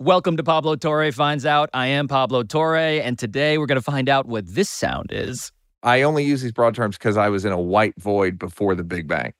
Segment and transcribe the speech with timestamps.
[0.00, 1.70] Welcome to Pablo Torre Finds Out.
[1.74, 5.50] I am Pablo Torre, and today we're going to find out what this sound is.
[5.82, 8.84] I only use these broad terms because I was in a white void before the
[8.84, 9.32] Big Bang.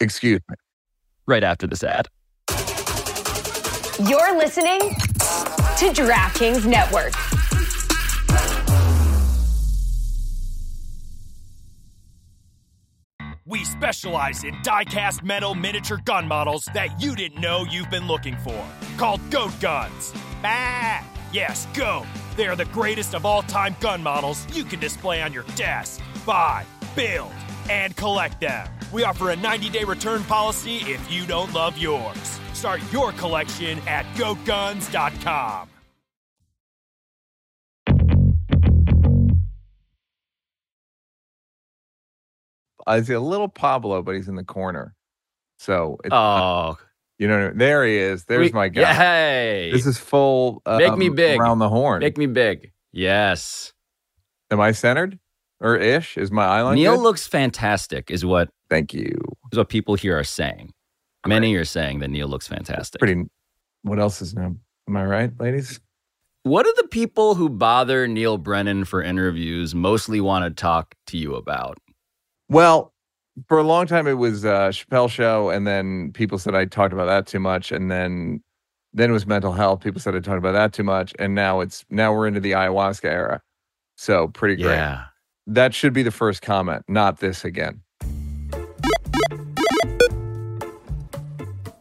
[0.00, 0.56] Excuse me.
[1.26, 2.08] Right after this ad.
[4.08, 7.12] You're listening to DraftKings Network.
[13.50, 18.36] We specialize in die-cast metal miniature gun models that you didn't know you've been looking
[18.36, 18.64] for.
[18.96, 20.12] Called Goat Guns.
[20.44, 22.06] Ah, yes, Goat.
[22.36, 26.64] They are the greatest of all-time gun models you can display on your desk, buy,
[26.94, 27.32] build,
[27.68, 28.68] and collect them.
[28.92, 32.38] We offer a 90-day return policy if you don't love yours.
[32.52, 35.69] Start your collection at goatguns.com.
[42.86, 44.94] I see a little Pablo, but he's in the corner.
[45.58, 46.78] So, it's, Oh,
[47.18, 48.24] you know, there he is.
[48.24, 48.92] There's we- my guy.
[48.94, 50.62] Hey, This is full.
[50.66, 51.38] Um, Make me big.
[51.38, 52.00] around the horn.
[52.00, 52.72] make me big.
[52.92, 53.72] Yes.
[54.50, 55.18] Am I centered
[55.60, 56.16] or ish?
[56.16, 56.74] Is my eyeline?
[56.76, 57.02] Neal good?
[57.02, 59.16] looks fantastic, is what Thank you.
[59.52, 60.72] is what people here are saying.
[61.26, 62.98] Many are saying that Neal looks fantastic.
[62.98, 63.24] Pretty.
[63.82, 64.58] What else is new?
[64.88, 65.78] Am I right, ladies?
[66.42, 71.18] What do the people who bother Neal Brennan for interviews mostly want to talk to
[71.18, 71.76] you about?
[72.50, 72.92] Well,
[73.46, 76.92] for a long time it was uh, Chappelle show, and then people said I talked
[76.92, 78.42] about that too much, and then
[78.92, 79.80] then it was mental health.
[79.80, 82.52] People said I talked about that too much, and now it's now we're into the
[82.52, 83.40] ayahuasca era.
[83.96, 84.74] So pretty great.
[84.74, 85.04] Yeah.
[85.46, 87.82] That should be the first comment, not this again.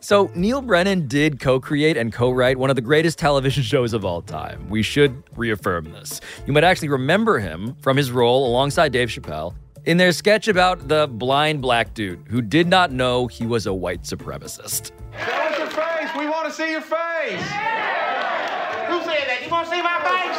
[0.01, 3.93] So, Neal Brennan did co create and co write one of the greatest television shows
[3.93, 4.69] of all time.
[4.69, 6.21] We should reaffirm this.
[6.47, 9.53] You might actually remember him from his role alongside Dave Chappelle
[9.89, 13.73] in their sketch about the blind black dude who did not know he was a
[13.73, 14.91] white supremacist.
[15.17, 16.09] Show us your face.
[16.15, 17.41] We want to see your face.
[18.85, 19.41] Who said that?
[19.43, 20.37] You want to see my face?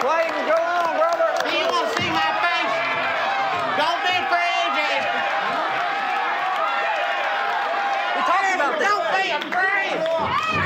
[0.00, 1.28] Clayton, go on, brother.
[1.44, 2.72] You want to see my face?
[3.76, 5.12] Don't be afraid, crazy.
[8.16, 8.88] We're talking about this.
[8.88, 10.65] Don't be afraid.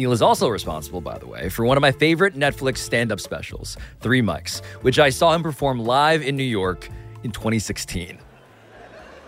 [0.00, 3.20] Neal is also responsible, by the way, for one of my favorite Netflix stand up
[3.20, 6.88] specials, Three Mics, which I saw him perform live in New York
[7.22, 8.18] in 2016.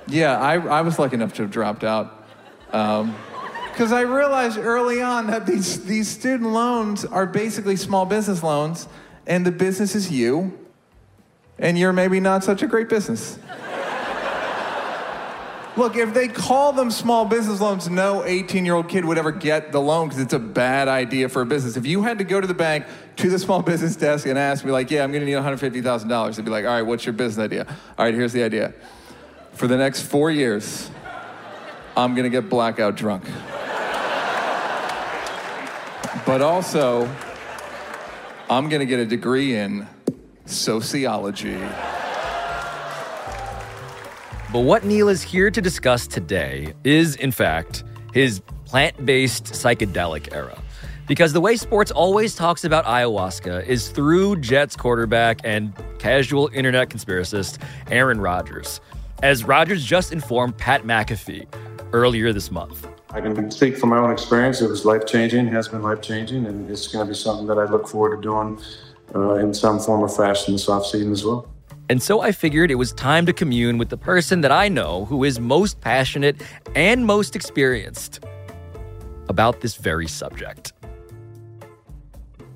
[0.08, 2.26] Yeah, I, I was lucky enough to have dropped out.
[2.72, 3.14] Um,
[3.70, 8.88] because I realized early on that these, these student loans are basically small business loans,
[9.26, 10.58] and the business is you,
[11.58, 13.38] and you're maybe not such a great business.
[15.74, 19.32] Look, if they call them small business loans, no 18 year old kid would ever
[19.32, 21.78] get the loan because it's a bad idea for a business.
[21.78, 22.84] If you had to go to the bank
[23.16, 26.44] to the small business desk and ask me, like, yeah, I'm gonna need $150,000, they'd
[26.44, 27.66] be like, all right, what's your business idea?
[27.96, 28.74] All right, here's the idea.
[29.52, 30.90] For the next four years,
[31.96, 33.24] I'm gonna get blackout drunk.
[36.26, 37.08] But also,
[38.50, 39.88] I'm gonna get a degree in
[40.44, 41.58] sociology.
[44.52, 50.34] But what Neal is here to discuss today is, in fact, his plant based psychedelic
[50.34, 50.60] era.
[51.08, 56.90] Because the way sports always talks about ayahuasca is through Jets quarterback and casual internet
[56.90, 58.82] conspiracist Aaron Rodgers.
[59.22, 61.46] As Rodgers just informed Pat McAfee
[61.94, 62.86] earlier this month.
[63.08, 64.60] I can speak from my own experience.
[64.60, 67.58] It was life changing, has been life changing, and it's going to be something that
[67.58, 68.60] I look forward to doing
[69.14, 71.51] uh, in some form or fashion this offseason as well.
[71.92, 75.04] And so I figured it was time to commune with the person that I know
[75.04, 76.40] who is most passionate
[76.74, 78.24] and most experienced
[79.28, 80.72] about this very subject.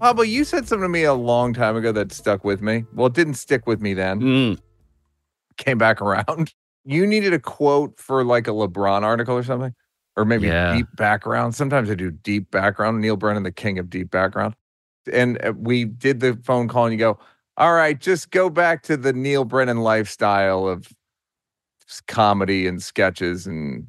[0.01, 2.87] Pablo, you said something to me a long time ago that stuck with me.
[2.95, 4.21] Well, it didn't stick with me then.
[4.23, 4.59] Mm,
[5.59, 6.55] Came back around.
[6.89, 9.75] You needed a quote for like a LeBron article or something,
[10.17, 10.73] or maybe Yeah.
[10.77, 11.55] deep background.
[11.57, 13.01] Sometimes I do deep background.
[13.03, 14.55] Neal Brennan, the king of deep background.
[15.13, 17.19] And uh, we did the phone call, and you go,
[17.57, 20.89] "All right, just go back to the Neal Brennan lifestyle of
[22.09, 23.87] comedy and sketches and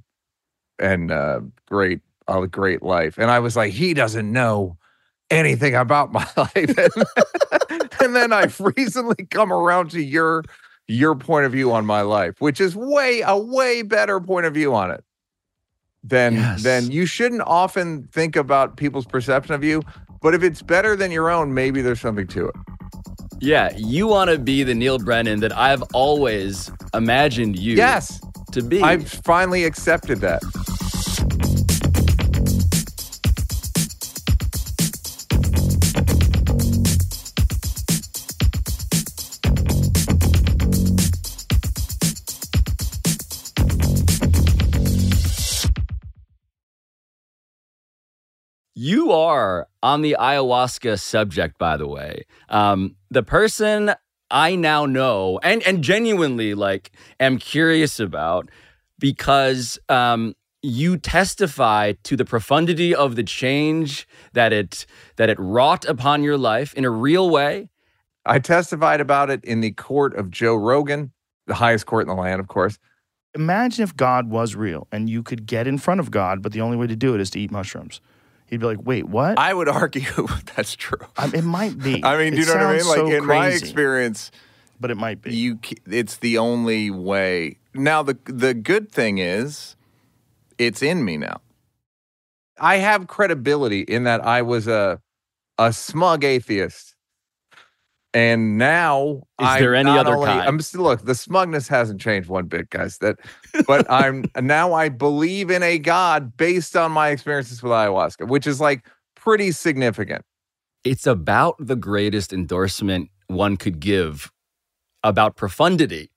[0.79, 4.77] and uh, great, a great life." And I was like, "He doesn't know."
[5.29, 6.55] anything about my life.
[6.77, 10.43] And, and then I've recently come around to your
[10.87, 14.53] your point of view on my life, which is way a way better point of
[14.53, 15.03] view on it.
[16.01, 16.63] Then Yes.
[16.63, 19.83] then you shouldn't often think about people's perception of you,
[20.21, 22.55] but if it's better than your own, maybe there's something to it.
[23.39, 28.19] Yeah, you want to be the Neal Brennan that I've always imagined you Yes.
[28.51, 28.81] to be.
[28.81, 30.41] I've finally accepted that.
[48.79, 52.25] You are on the ayahuasca subject, by the way.
[52.47, 53.95] Um, the person
[54.29, 58.51] I now know and and genuinely like am curious about
[58.99, 64.85] because um, you testify to the profundity of the change that it
[65.15, 67.69] that it wrought upon your life in a real way.
[68.27, 71.13] I testified about it in the court of Joe Rogan,
[71.47, 72.77] the highest court in the land, of course.
[73.33, 76.61] Imagine if God was real and you could get in front of God, but the
[76.61, 78.01] only way to do it is to eat mushrooms.
[78.47, 81.05] He'd be like, "Wait, what?" I would argue that's true.
[81.17, 82.03] Um, it might be.
[82.03, 82.79] I mean, do you know what I mean?
[82.81, 84.31] sounds Like so in my experience,
[84.79, 85.35] but it might be.
[85.35, 87.57] you it's the only way.
[87.73, 89.75] Now the the good thing is
[90.57, 91.41] it's in me now.
[92.59, 95.01] I have credibility in that I was a
[95.57, 96.95] a smug atheist.
[98.13, 100.47] And now Is I'm there any other only- kind?
[100.47, 102.97] I'm still look, the smugness hasn't changed one bit, guys.
[102.99, 103.17] That
[103.67, 108.47] but I'm now I believe in a God based on my experiences with ayahuasca, which
[108.47, 110.23] is like pretty significant.
[110.83, 114.31] It's about the greatest endorsement one could give
[115.03, 116.09] about profundity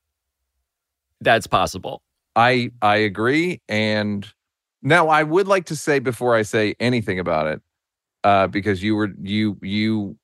[1.21, 2.03] that's possible.
[2.37, 4.27] I I agree, and
[4.83, 7.61] now I would like to say before I say anything about it,
[8.25, 10.17] uh, because you were you you,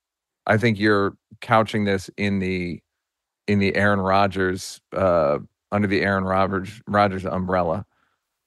[0.47, 2.81] I think you're couching this in the
[3.49, 5.39] in the Aaron Rodgers uh,
[5.73, 7.85] under the Aaron Rodgers Rodgers umbrella,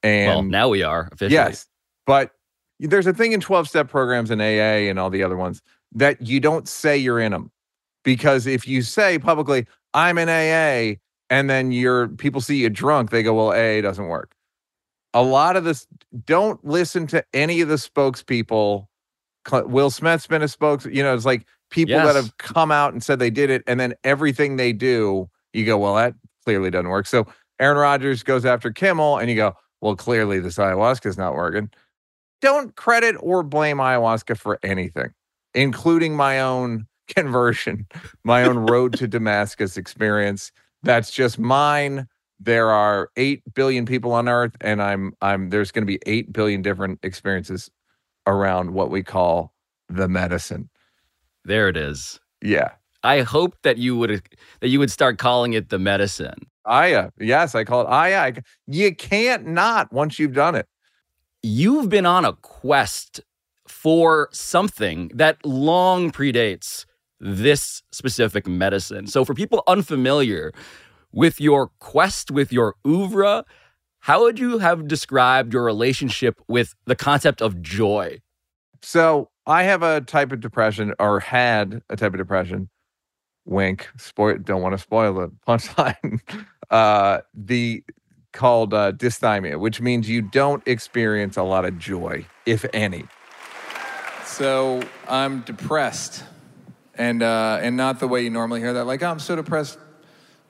[0.03, 1.33] and well, now we are officially.
[1.33, 1.67] Yes,
[2.05, 2.31] but
[2.79, 5.61] there's a thing in 12 step programs and AA and all the other ones
[5.93, 7.51] that you don't say you're in them
[8.03, 10.99] because if you say publicly I'm in AA
[11.29, 14.33] and then you're people see you drunk, they go, well, AA doesn't work.
[15.13, 15.87] A lot of this,
[16.25, 18.85] don't listen to any of the spokespeople.
[19.51, 23.03] Will Smith's been a spokes, you know, it's like people that have come out and
[23.03, 26.13] said they did it, and then everything they do, you go, well, that
[26.43, 27.07] clearly doesn't work.
[27.07, 27.25] So
[27.59, 31.69] Aaron Rodgers goes after Kimmel, and you go, well, clearly this ayahuasca is not working.
[32.41, 35.11] Don't credit or blame ayahuasca for anything,
[35.53, 37.87] including my own conversion,
[38.23, 40.51] my own road to Damascus experience.
[40.83, 42.07] That's just mine.
[42.39, 46.31] There are 8 billion people on earth and I'm I'm there's going to be 8
[46.31, 47.69] billion different experiences
[48.27, 49.53] around what we call
[49.89, 50.69] the medicine.
[51.45, 52.19] There it is.
[52.41, 52.71] Yeah.
[53.03, 54.21] I hope that you would
[54.59, 56.35] that you would start calling it the medicine.
[56.65, 57.09] Aya.
[57.19, 58.33] Yes, I call it Aya.
[58.67, 60.67] You can't not once you've done it.
[61.41, 63.21] You've been on a quest
[63.67, 66.85] for something that long predates
[67.19, 69.07] this specific medicine.
[69.07, 70.51] So for people unfamiliar
[71.11, 73.45] with your quest with your oeuvre,
[73.99, 78.19] how would you have described your relationship with the concept of joy?
[78.81, 82.69] So I have a type of depression, or had a type of depression.
[83.45, 83.89] Wink.
[83.97, 84.37] Spoil.
[84.37, 86.19] Don't want to spoil the punchline.
[86.69, 87.83] uh, the
[88.31, 93.05] called uh, dysthymia, which means you don't experience a lot of joy, if any.
[94.23, 96.23] So I'm depressed,
[96.93, 98.85] and uh, and not the way you normally hear that.
[98.85, 99.79] Like, oh, I'm so depressed.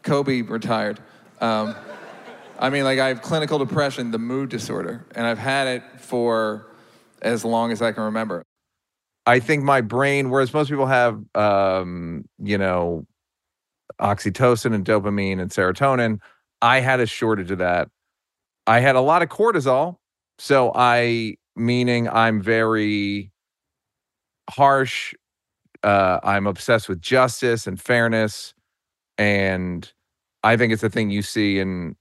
[0.03, 0.99] Kobe retired.
[1.39, 1.73] Um,
[2.59, 6.67] I mean, like I have clinical depression, the mood disorder, and I've had it for
[7.21, 8.43] as long as I can remember.
[9.29, 13.05] I think my brain, whereas most people have, um, you know,
[14.01, 16.19] oxytocin and dopamine and serotonin,
[16.63, 17.89] I had a shortage of that.
[18.65, 19.97] I had a lot of cortisol.
[20.39, 23.31] So I, meaning I'm very
[24.49, 25.13] harsh.
[25.83, 28.55] Uh, I'm obsessed with justice and fairness.
[29.19, 29.93] And
[30.43, 31.95] I think it's a thing you see in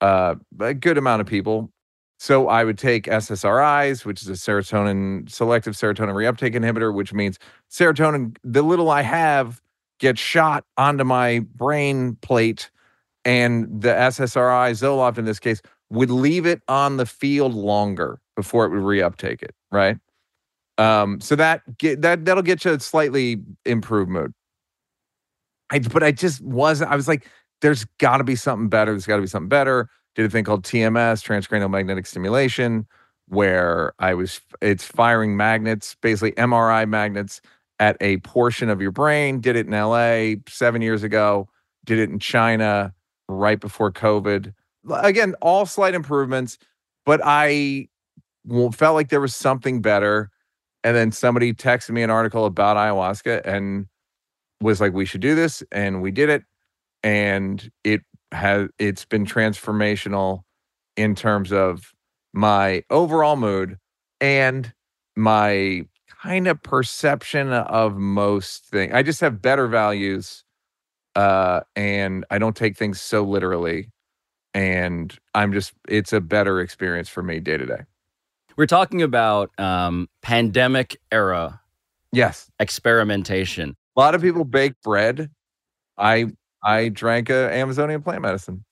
[0.00, 1.72] uh, a good amount of people.
[2.18, 7.38] So I would take SSRIs, which is a serotonin selective serotonin reuptake inhibitor, which means
[7.70, 9.60] serotonin, the little I have
[10.00, 12.70] gets shot onto my brain plate,
[13.24, 18.66] and the SSRI, Zoloft in this case, would leave it on the field longer before
[18.66, 19.96] it would reuptake it, right?
[20.76, 24.32] Um, so that get that that'll get you a slightly improved mood.
[25.70, 26.90] I but I just wasn't.
[26.90, 27.28] I was like,
[27.60, 28.92] there's got to be something better.
[28.92, 29.88] There's got to be something better.
[30.14, 32.86] Did a thing called TMS, transcranial magnetic stimulation,
[33.28, 34.40] where I was.
[34.60, 37.40] It's firing magnets, basically MRI magnets,
[37.78, 39.40] at a portion of your brain.
[39.40, 41.48] Did it in LA seven years ago.
[41.84, 42.92] Did it in China
[43.28, 44.52] right before COVID.
[44.90, 46.58] Again, all slight improvements,
[47.04, 47.88] but I
[48.72, 50.30] felt like there was something better.
[50.84, 53.86] And then somebody texted me an article about ayahuasca and
[54.60, 55.62] was like, we should do this.
[55.72, 56.44] And we did it.
[57.02, 60.42] And it has it's been transformational
[60.96, 61.92] in terms of
[62.32, 63.78] my overall mood
[64.20, 64.72] and
[65.16, 65.86] my
[66.22, 68.92] kind of perception of most things.
[68.94, 70.44] I just have better values
[71.16, 73.90] uh and I don't take things so literally
[74.54, 77.80] and I'm just it's a better experience for me day to day.
[78.56, 81.60] we're talking about um, pandemic era
[82.12, 82.50] Yes.
[82.58, 83.76] experimentation.
[83.96, 85.30] A lot of people bake bread.
[85.98, 86.26] I
[86.62, 88.64] I drank a Amazonian plant medicine.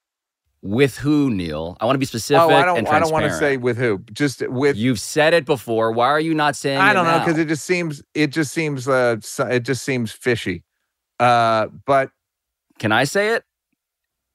[0.62, 1.76] With who, Neal?
[1.80, 4.02] I want to be specific oh, I don't I don't want to say with who.
[4.12, 5.92] Just with You've said it before.
[5.92, 8.88] Why are you not saying I don't know because it just seems it just seems
[8.88, 10.64] uh it just seems fishy.
[11.20, 12.10] Uh but
[12.78, 13.44] Can I say it?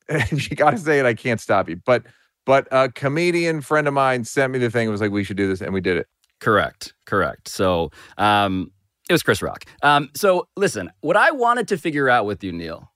[0.09, 1.77] if you got to say it, I can't stop you.
[1.85, 2.03] But
[2.45, 4.87] but a comedian friend of mine sent me the thing.
[4.87, 6.07] It was like we should do this, and we did it.
[6.39, 6.93] Correct.
[7.05, 7.47] Correct.
[7.47, 8.71] So um,
[9.09, 9.65] it was Chris Rock.
[9.83, 12.90] Um, so listen, what I wanted to figure out with you, Neal,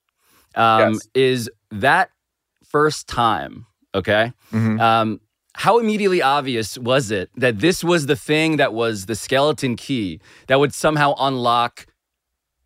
[0.55, 1.07] um, Yes.
[1.13, 2.09] is that
[2.63, 4.33] first time, okay?
[4.51, 4.79] Mhm.
[4.79, 5.21] Um,
[5.53, 10.19] how immediately obvious was it that this was the thing that was the skeleton key
[10.47, 11.85] that would somehow unlock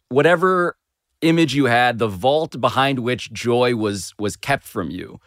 [0.10, 0.75] whatever
[1.22, 5.19] image you had, the vault behind which joy was was kept from you?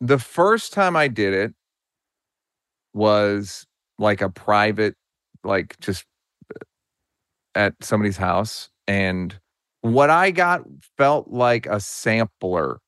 [0.00, 1.54] The first time I did it
[2.92, 3.66] was
[3.98, 4.94] like a private,
[5.42, 6.04] like just
[6.54, 6.58] uh,
[7.54, 9.38] at somebody's house, and
[9.84, 10.62] what I got
[10.96, 12.80] felt like a sampler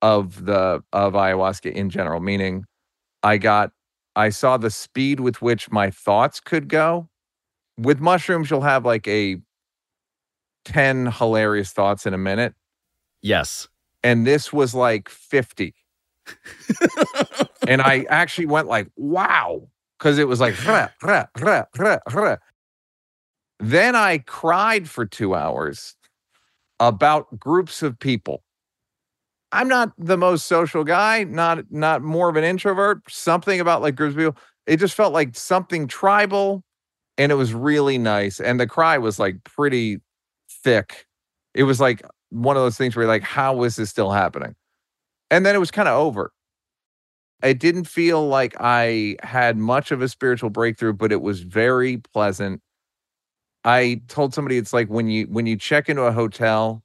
[0.00, 2.20] of the of ayahuasca in general.
[2.20, 2.64] Meaning,
[3.22, 3.72] I got
[4.16, 7.10] I saw the speed with which my thoughts could go.
[7.76, 9.36] With mushrooms, you'll have like a
[10.64, 12.54] 10 hilarious thoughts in a minute.
[13.22, 13.68] Yes.
[14.02, 15.74] And this was like 50.
[17.68, 19.68] and I actually went like, wow.
[19.98, 22.36] Because it was like, "Rah, rah, rah, rah, rah."
[23.60, 25.94] Then I cried for two hours
[26.80, 28.42] about groups of people.
[29.52, 33.02] I'm not the most social guy, not not more of an introvert.
[33.08, 34.36] Something about like groups of people.
[34.66, 36.62] It just felt like something tribal,
[37.18, 38.40] and it was really nice.
[38.40, 39.98] And the cry was like pretty
[40.64, 41.06] thick.
[41.54, 44.54] It was like one of those things where like, how is this still happening?
[45.30, 46.32] And then it was kind of over.
[47.42, 51.98] It didn't feel like I had much of a spiritual breakthrough, but it was very
[51.98, 52.60] pleasant.
[53.64, 56.82] I told somebody it's like when you when you check into a hotel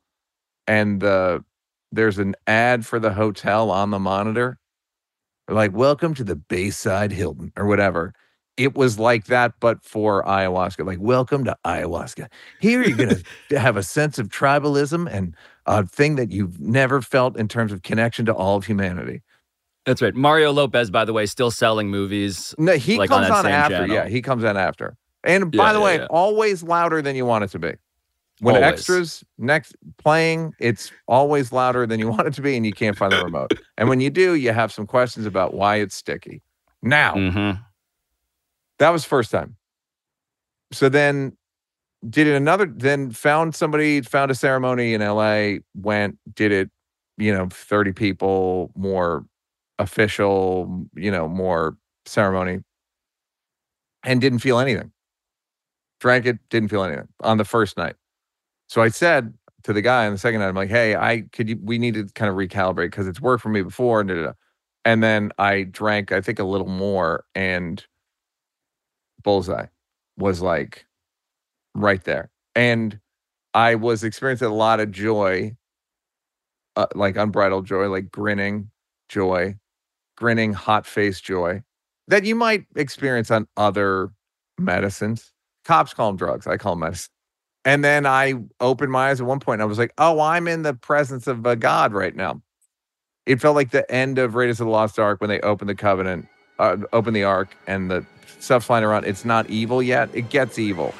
[0.68, 1.44] and the
[1.92, 4.58] there's an ad for the hotel on the monitor,
[5.50, 8.14] like welcome to the Bayside Hilton or whatever.
[8.58, 10.86] It was like that, but for ayahuasca.
[10.86, 12.28] Like welcome to ayahuasca.
[12.60, 13.20] Here you're gonna
[13.60, 17.84] have a sense of tribalism and a thing that you've never felt in terms of
[17.84, 19.22] connection to all of humanity.
[19.86, 20.16] That's right.
[20.16, 22.56] Mario Lopez, by the way, still selling movies.
[22.58, 23.78] No, he Like comes that on, after.
[23.78, 23.96] channel.
[23.96, 24.98] Yeah, he comes on after.
[25.26, 26.08] And by Yeah, the yeah, way, yeah.
[26.10, 27.74] always louder than you want it to be.
[28.42, 28.74] When Always.
[28.74, 32.98] extras next playing, it's always louder than you want it to be, and you can't
[32.98, 33.52] find the remote.
[33.78, 36.42] and when you do, you have some questions about why it's sticky.
[36.82, 37.62] Now, Mm-hmm.
[38.80, 39.56] that was first time.
[40.72, 41.36] So then
[42.10, 46.70] did it another then found somebody, found a ceremony in LA, went, did it,
[47.18, 49.26] you know, 30 people, more
[49.80, 52.60] official, you know, more ceremony,
[54.04, 54.92] and didn't feel anything.
[56.00, 57.96] Drank it, didn't feel anything on the first night.
[58.68, 59.34] So I said
[59.64, 61.96] to the guy on the second night, I'm like, hey, I could you we need
[61.96, 64.02] to kind of recalibrate because it's worked for me before.
[64.02, 64.34] And, da, da, da.
[64.86, 67.86] and then I drank, I think, a little more, and
[69.24, 69.68] bullseye
[70.18, 70.86] was like
[71.76, 72.30] right there.
[72.56, 73.00] And
[73.54, 75.56] I was experiencing a lot of joy,
[76.76, 78.70] uh, like unbridled joy, like grinning
[79.10, 79.56] joy,
[80.18, 81.64] grinning, hot face joy
[82.08, 84.12] that you might experience on other
[84.60, 85.32] medicines.
[85.66, 86.48] Cops call them drugs.
[86.48, 87.10] I call them medicine.
[87.66, 90.48] And then I opened my eyes at one point and I was like, oh, I'm
[90.48, 92.42] in the presence of a God right now.
[93.26, 95.76] It felt like the end of Raiders of the Lost Ark when they opened the
[95.76, 96.28] covenant,
[96.60, 98.06] uh, opened the ark, and the
[98.38, 99.06] stuff flying around.
[99.06, 100.10] It's not evil yet.
[100.14, 100.94] It gets evil.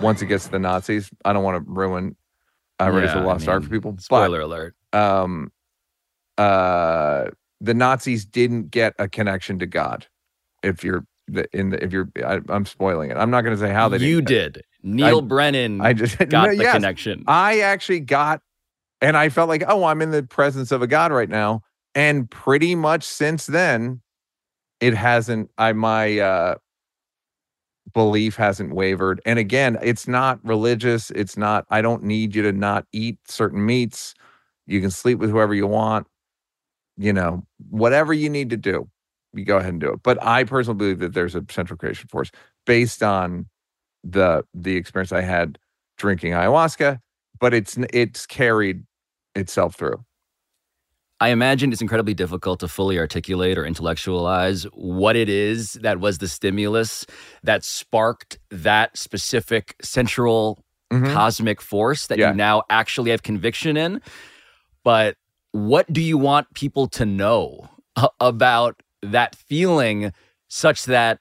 [0.00, 2.16] Once it gets to the Nazis, I don't want to ruin
[2.80, 3.96] uh, Raiders of Yeah, the I Lost Ark for people.
[3.98, 4.74] Spoiler alert.
[4.94, 5.52] Um,
[6.38, 7.26] uh,
[7.60, 10.06] the Nazis didn't get a connection to God.
[10.62, 13.16] If you're the, in the, if you're, I, I'm spoiling it.
[13.16, 14.62] I'm not going to say how they You did.
[14.82, 16.74] Neal Brennan I just got no, the yes.
[16.74, 17.24] connection.
[17.26, 18.40] I actually got,
[19.00, 21.62] and I felt like, oh, I'm in the presence of a God right now.
[21.94, 24.02] And pretty much since then,
[24.80, 25.50] it hasn't.
[25.56, 26.54] I my uh,
[27.94, 29.20] belief hasn't wavered.
[29.24, 31.10] And again, it's not religious.
[31.12, 31.64] It's not.
[31.70, 34.14] I don't need you to not eat certain meats.
[34.66, 36.06] You can sleep with whoever you want.
[36.96, 38.88] You know, whatever you need to do,
[39.34, 40.02] you go ahead and do it.
[40.02, 42.30] But I personally believe that there's a central creation force
[42.64, 43.46] based on
[44.04, 45.58] the the experience I had
[45.98, 46.98] drinking ayahuasca,
[47.40, 48.84] but it's it's carried
[49.34, 50.02] itself through.
[51.18, 56.18] I imagine it's incredibly difficult to fully articulate or intellectualize what it is that was
[56.18, 57.06] the stimulus
[57.42, 60.62] that sparked that specific central
[60.92, 61.12] Mhm.
[61.14, 62.30] cosmic force that Yeah.
[62.30, 64.02] you now actually have conviction in.
[64.84, 65.16] But
[65.56, 67.70] what do you want people to know
[68.20, 70.12] about that feeling
[70.48, 71.18] such that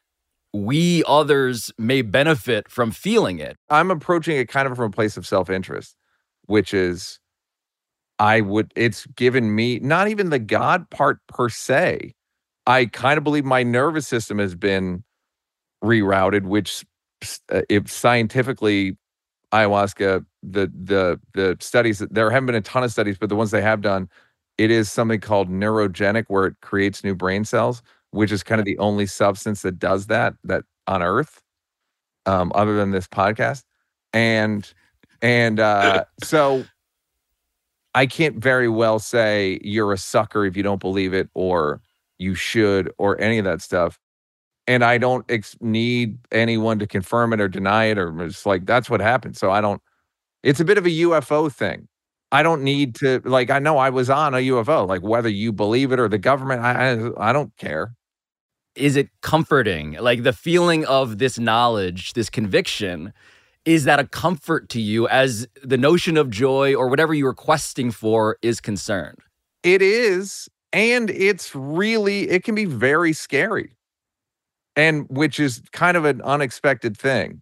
[0.53, 3.55] we others may benefit from feeling it?
[3.69, 5.95] I'm approaching it kind of from a place of self interest,
[6.47, 7.17] which is
[8.19, 12.11] I would, it's given me not even the God part per se.
[12.67, 15.05] I kind of believe my nervous system has been
[15.81, 16.83] rerouted, which
[17.49, 18.97] uh, if scientifically
[19.53, 23.51] ayahuasca, the the the studies there haven't been a ton of studies, but the ones
[23.51, 24.09] they have done,
[24.57, 27.81] it is something called neurogenic, where it creates new brain cells,
[28.11, 31.41] which is kind of the only substance that does that that on Earth,
[32.25, 33.63] um, other than this podcast,
[34.13, 34.73] and
[35.21, 36.65] and uh, so
[37.93, 41.81] I can't very well say you're a sucker if you don't believe it, or
[42.17, 43.99] you should, or any of that stuff
[44.67, 48.65] and I don't ex- need anyone to confirm it or deny it, or it's like
[48.65, 49.37] that's what happened.
[49.37, 49.81] So I don't.
[50.43, 51.87] It's a bit of a UFO thing.
[52.35, 53.49] I don't need to like.
[53.49, 54.85] I know I was on a UFO.
[54.85, 57.95] Like whether you believe it or the government, I I, I don't care.
[58.75, 59.93] Is it comforting?
[59.93, 63.13] Like the feeling of this knowledge, this conviction,
[63.63, 67.33] is that a comfort to you as the notion of joy or whatever you were
[67.33, 69.19] questing for is concerned?
[69.63, 73.77] It is, and it's really it can be very scary,
[74.75, 77.41] and which is kind of an unexpected thing.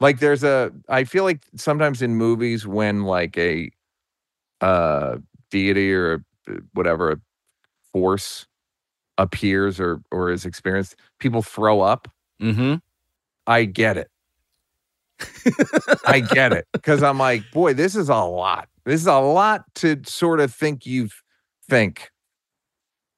[0.00, 3.70] Like there's a, I feel like sometimes in movies when like a
[4.62, 5.18] uh
[5.50, 6.24] deity or
[6.72, 7.20] whatever
[7.92, 8.46] force
[9.18, 12.08] appears or or is experienced, people throw up.
[12.40, 12.76] Mm-hmm.
[13.46, 14.08] I get it.
[16.06, 18.68] I get it because I'm like, boy, this is a lot.
[18.84, 21.08] This is a lot to sort of think you
[21.68, 22.10] think.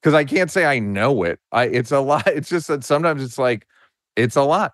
[0.01, 1.39] Because I can't say I know it.
[1.51, 2.27] I it's a lot.
[2.35, 3.67] It's just that sometimes it's like
[4.15, 4.73] it's a lot.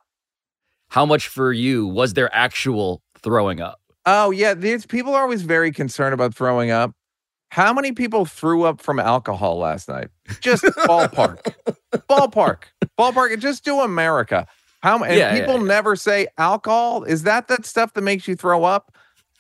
[0.89, 3.80] How much for you was there actual throwing up?
[4.05, 6.91] Oh yeah, these people are always very concerned about throwing up.
[7.49, 10.07] How many people threw up from alcohol last night?
[10.39, 11.53] Just ballpark,
[12.09, 12.63] ballpark,
[12.97, 13.33] ballpark.
[13.33, 14.47] and Just do America.
[14.81, 15.67] How and Yeah, yeah, people yeah.
[15.67, 17.03] never say alcohol.
[17.03, 18.95] Is that that stuff that makes you throw up?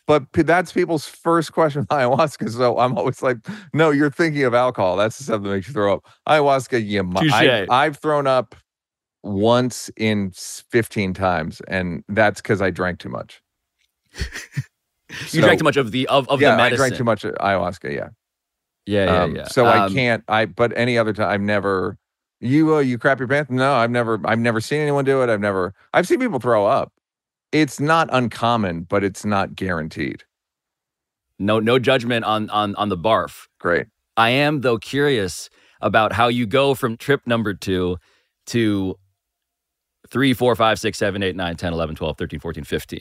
[0.07, 2.49] But that's people's first question with ayahuasca.
[2.51, 3.37] So I'm always like,
[3.73, 4.97] no, you're thinking of alcohol.
[4.97, 6.05] That's the stuff that makes you throw up.
[6.27, 8.55] Ayahuasca, yeah, I, I've thrown up
[9.23, 13.41] once in 15 times, and that's because I drank too much.
[15.31, 17.93] You drank too much of the of, of yeah, the I drank too much ayahuasca.
[17.93, 18.09] Yeah.
[18.85, 19.47] Yeah, yeah, Um, yeah.
[19.47, 20.23] So I Um, can't.
[20.27, 21.97] I but any other time I've never.
[22.39, 23.51] You uh, you crap your pants?
[23.51, 24.19] No, I've never.
[24.25, 25.29] I've never seen anyone do it.
[25.29, 25.73] I've never.
[25.93, 26.91] I've seen people throw up.
[27.51, 30.23] It's not uncommon, but it's not guaranteed.
[31.37, 33.47] No, no judgment on on on the barf.
[33.59, 33.87] Great.
[34.17, 35.49] I am though curious
[35.81, 37.97] about how you go from trip number two
[38.47, 38.95] to
[40.09, 42.99] three, four, five, six, seven, eight, nine, 10, 11, 12, 13, 14, 15.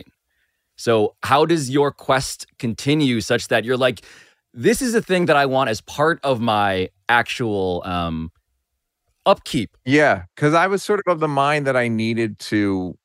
[0.80, 4.00] So how does your quest continue such that you're like,
[4.54, 8.30] this is a thing that I want as part of my actual um
[9.26, 9.76] upkeep.
[9.84, 12.96] Yeah, because I was sort of of the mind that I needed to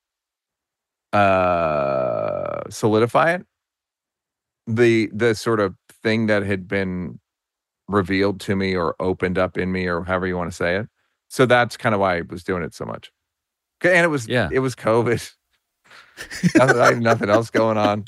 [1.12, 3.46] uh solidify it.
[4.66, 7.20] The the sort of thing that had been
[7.88, 10.88] revealed to me or opened up in me or however you want to say it.
[11.28, 13.12] So that's kind of why I was doing it so much.
[13.82, 14.48] And it was Yeah.
[14.52, 15.35] it was COVID.
[16.54, 18.04] Nothing, I have nothing else going on.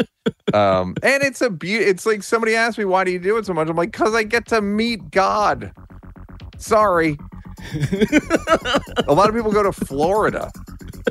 [0.52, 1.84] Um, and it's a beauty.
[1.84, 4.14] It's like somebody asked me, "Why do you do it so much?" I'm like, "Cause
[4.14, 5.72] I get to meet God."
[6.58, 7.16] Sorry,
[9.06, 10.50] a lot of people go to Florida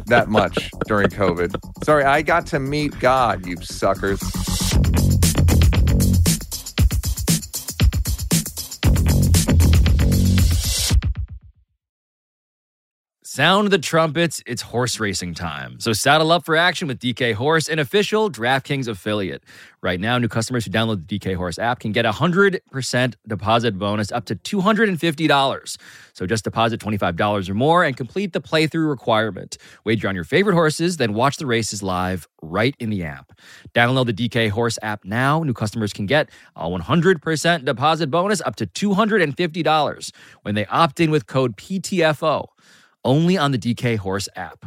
[0.08, 1.56] that much during COVID.
[1.84, 4.22] Sorry, I got to meet God, you suckers.
[13.38, 15.80] Sound the trumpets, it's horse racing time.
[15.80, 19.44] So saddle up for action with DK Horse, an official DraftKings affiliate.
[19.84, 23.78] Right now, new customers who download the DK Horse app can get a 100% deposit
[23.78, 25.78] bonus up to $250.
[26.14, 29.60] So just deposit $25 or more and complete the playthrough requirement.
[29.84, 33.34] Wager on your favorite horses, then watch the races live right in the app.
[33.76, 35.44] Download the DK Horse app now.
[35.44, 41.12] New customers can get a 100% deposit bonus up to $250 when they opt in
[41.12, 42.48] with code PTFO
[43.04, 44.66] only on the DK Horse app.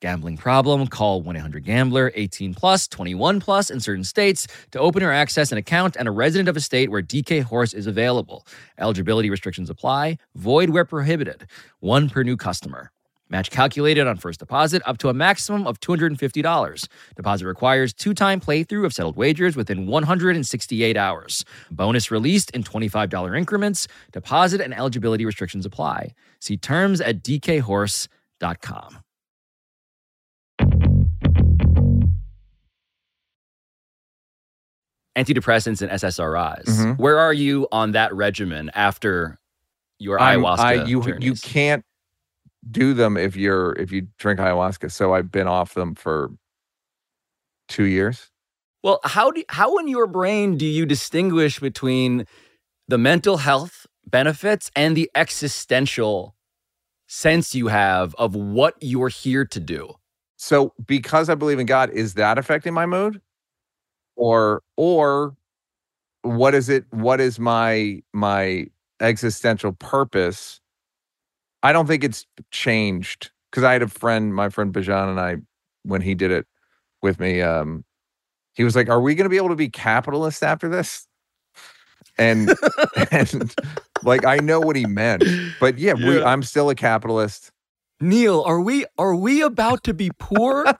[0.00, 0.86] Gambling problem?
[0.86, 5.96] Call 1-800-GAMBLER 18 plus 21 plus in certain states to open or access an account
[5.96, 8.46] and a resident of a state where DK Horse is available.
[8.78, 10.18] Eligibility restrictions apply.
[10.36, 11.46] Void where prohibited.
[11.80, 12.92] One per new customer.
[13.30, 16.88] Match calculated on first deposit up to a maximum of $250.
[17.16, 21.44] Deposit requires two-time playthrough of settled wagers within 168 hours.
[21.70, 23.86] Bonus released in $25 increments.
[24.12, 26.14] Deposit and eligibility restrictions apply.
[26.40, 28.98] See terms at dkhorse.com.
[35.16, 36.64] antidepressants and SSRIs.
[36.66, 36.98] Mhm.
[36.98, 39.38] Where are you on that regimen after
[39.98, 40.58] your I'm- ayahuasca?
[40.58, 41.84] I, you you can't
[42.70, 44.90] do them if you're if you drink ayahuasca.
[44.90, 46.30] So I've been off them for
[47.68, 48.30] two years.
[48.82, 52.26] Well, how do how in your brain do you distinguish between
[52.86, 56.34] the mental health benefits and the existential
[57.06, 59.94] sense you have of what you're here to do?
[60.36, 63.20] So because I believe in God, is that affecting my mood?
[64.16, 65.36] Or or
[66.22, 66.84] what is it?
[66.90, 68.66] What is my my
[69.00, 70.60] existential purpose?
[71.62, 75.36] I don't think it's changed because I had a friend, my friend Bajan, and I,
[75.82, 76.46] when he did it
[77.02, 77.84] with me, um,
[78.54, 81.06] he was like, "Are we going to be able to be capitalists after this?"
[82.16, 82.50] And
[83.10, 83.54] and
[84.02, 85.24] like I know what he meant,
[85.60, 86.24] but yeah, we, Yeah.
[86.24, 87.52] I'm still a capitalist.
[88.00, 90.64] Neal, are we are we about to be poor?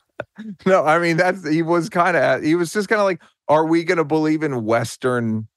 [0.66, 3.66] No, I mean that's he was kind of he was just kind of like, are
[3.66, 5.48] we going to believe in Western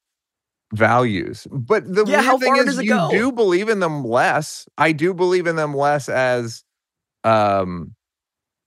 [0.73, 1.47] values?
[1.51, 3.09] But the Yeah, weird thing is, you go?
[3.09, 4.67] do believe in them less.
[4.77, 6.63] I do believe in them less as
[7.23, 7.95] um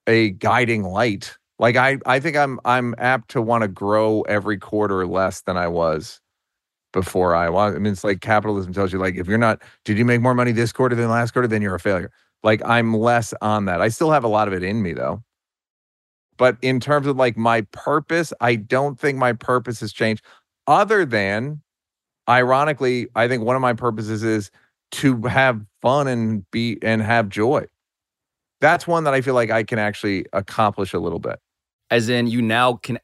[0.06, 1.36] a guiding light.
[1.58, 5.56] Like I, I think I'm I'm apt to want to grow every quarter less than
[5.56, 6.20] I was
[6.92, 7.74] before I was.
[7.74, 10.34] I mean, it's like capitalism tells you, like, if you're not, did you make more
[10.34, 12.10] money this quarter than last quarter, then you're a failure.
[12.42, 13.80] Like I'm less on that.
[13.80, 15.22] I still have a lot of it in me though.
[16.36, 20.24] But in terms of like my purpose, I don't think my purpose has changed.
[20.66, 21.62] Other than,
[22.28, 24.50] ironically, I think one of my purposes is
[24.92, 27.66] to have fun and be and have joy.
[28.60, 31.38] That's one that I feel like I can actually accomplish a little bit.
[31.90, 32.98] As in you now can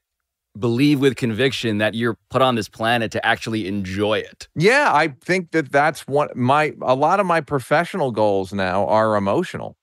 [0.59, 4.49] believe with conviction that you're put on this planet to actually enjoy it.
[4.55, 9.17] Yeah, I think that that's one my a lot of my professional goals now are
[9.17, 9.77] emotional.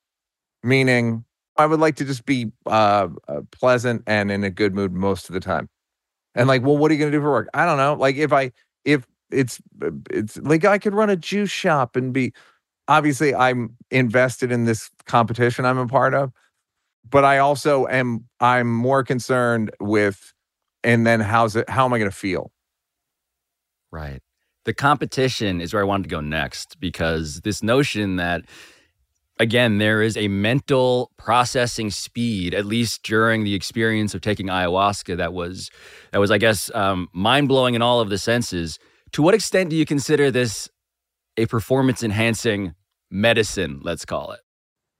[0.63, 1.23] Meaning
[1.55, 5.29] I would like to just be uh, uh pleasant and in a good mood most
[5.29, 5.69] of the time.
[6.35, 7.49] And like, well, what are you going to do for work?
[7.53, 7.93] I don't know.
[7.93, 8.51] Like if I
[8.85, 9.59] if it's
[10.09, 12.33] it's like I could run a juice shop and be
[12.87, 16.31] obviously I'm invested in this competition I'm a part of,
[17.09, 20.33] but I also am I'm more concerned with
[20.83, 22.51] and then how's it how am I going to feel?
[23.91, 24.21] Right.
[24.65, 28.43] The competition is where I wanted to go next because this notion that,
[29.39, 35.15] again, there is a mental processing speed, at least during the experience of taking ayahuasca,
[35.17, 35.71] that was,
[36.11, 38.77] that was, I guess, um, mind blowing in all of the senses.
[39.13, 40.69] To what extent do you consider this
[41.37, 42.73] a performance enhancing
[43.09, 43.79] medicine?
[43.83, 44.39] Let's call it.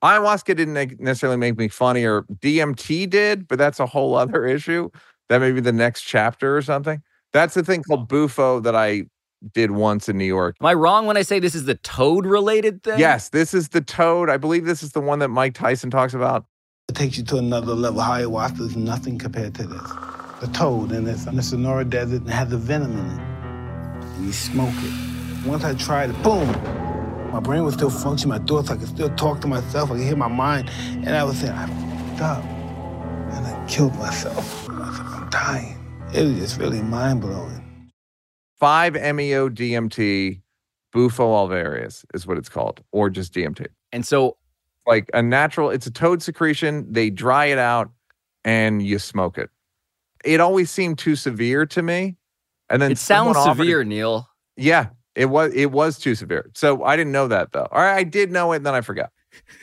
[0.02, 4.90] ayahuasca didn't necessarily make me funny or DMT did, but that's a whole other issue.
[5.28, 7.02] That may be the next chapter or something.
[7.32, 9.04] That's the thing called Bufo that I
[9.52, 10.56] did once in New York.
[10.60, 12.98] Am I wrong when I say this is the toad related thing?
[12.98, 14.30] Yes, this is the toad.
[14.30, 16.46] I believe this is the one that Mike Tyson talks about.
[16.88, 18.00] It takes you to another level.
[18.00, 19.90] Ayahuasca is nothing compared to this.
[20.40, 23.37] The toad, and it's in the Sonora Desert and has the venom in it.
[24.18, 25.46] And you smoke it.
[25.46, 26.48] Once I tried it, boom!
[27.32, 30.02] My brain was still functioning, my thoughts, I could still talk to myself, I could
[30.02, 30.68] hear my mind.
[30.88, 32.44] And I was saying, I fucked up.
[32.44, 34.68] And I killed myself.
[34.68, 35.78] I was like, I'm dying.
[36.12, 37.92] It was just really mind blowing.
[38.58, 40.42] 5 MEO DMT,
[40.92, 43.66] Bufo alvarius is what it's called, or just DMT.
[43.92, 44.36] And so,
[44.88, 46.90] Like a natural, it's a toad secretion.
[46.90, 47.90] They dry it out
[48.44, 49.50] and you smoke it.
[50.24, 52.16] It always seemed too severe to me.
[52.70, 54.28] And then it sounds offered it- severe, Neal.
[54.56, 56.50] Yeah, it was it was too severe.
[56.54, 57.68] So I didn't know that though.
[57.70, 59.10] Or I did know it, and then I forgot.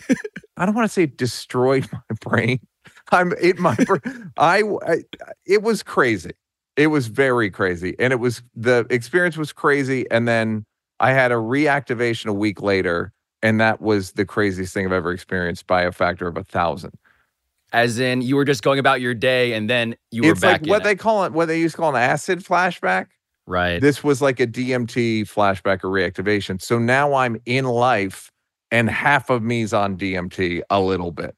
[0.58, 2.60] I don't want to say it destroyed my brain.
[3.12, 3.76] I'm it my
[4.38, 5.04] I, I
[5.46, 6.32] it was crazy.
[6.78, 10.10] It was very crazy, and it was the experience was crazy.
[10.12, 10.66] And then
[11.00, 15.12] I had a reactivation a week later, and that was the craziest thing I've ever
[15.12, 16.94] experienced by a factor of a thousand.
[17.76, 20.62] As in, you were just going about your day and then you were It's back
[20.62, 23.08] like what they call it, what they used to call an acid flashback.
[23.46, 23.82] Right.
[23.82, 26.62] This was like a DMT flashback or reactivation.
[26.62, 28.32] So now I'm in life
[28.72, 31.36] and half of me's on DMT a little bit.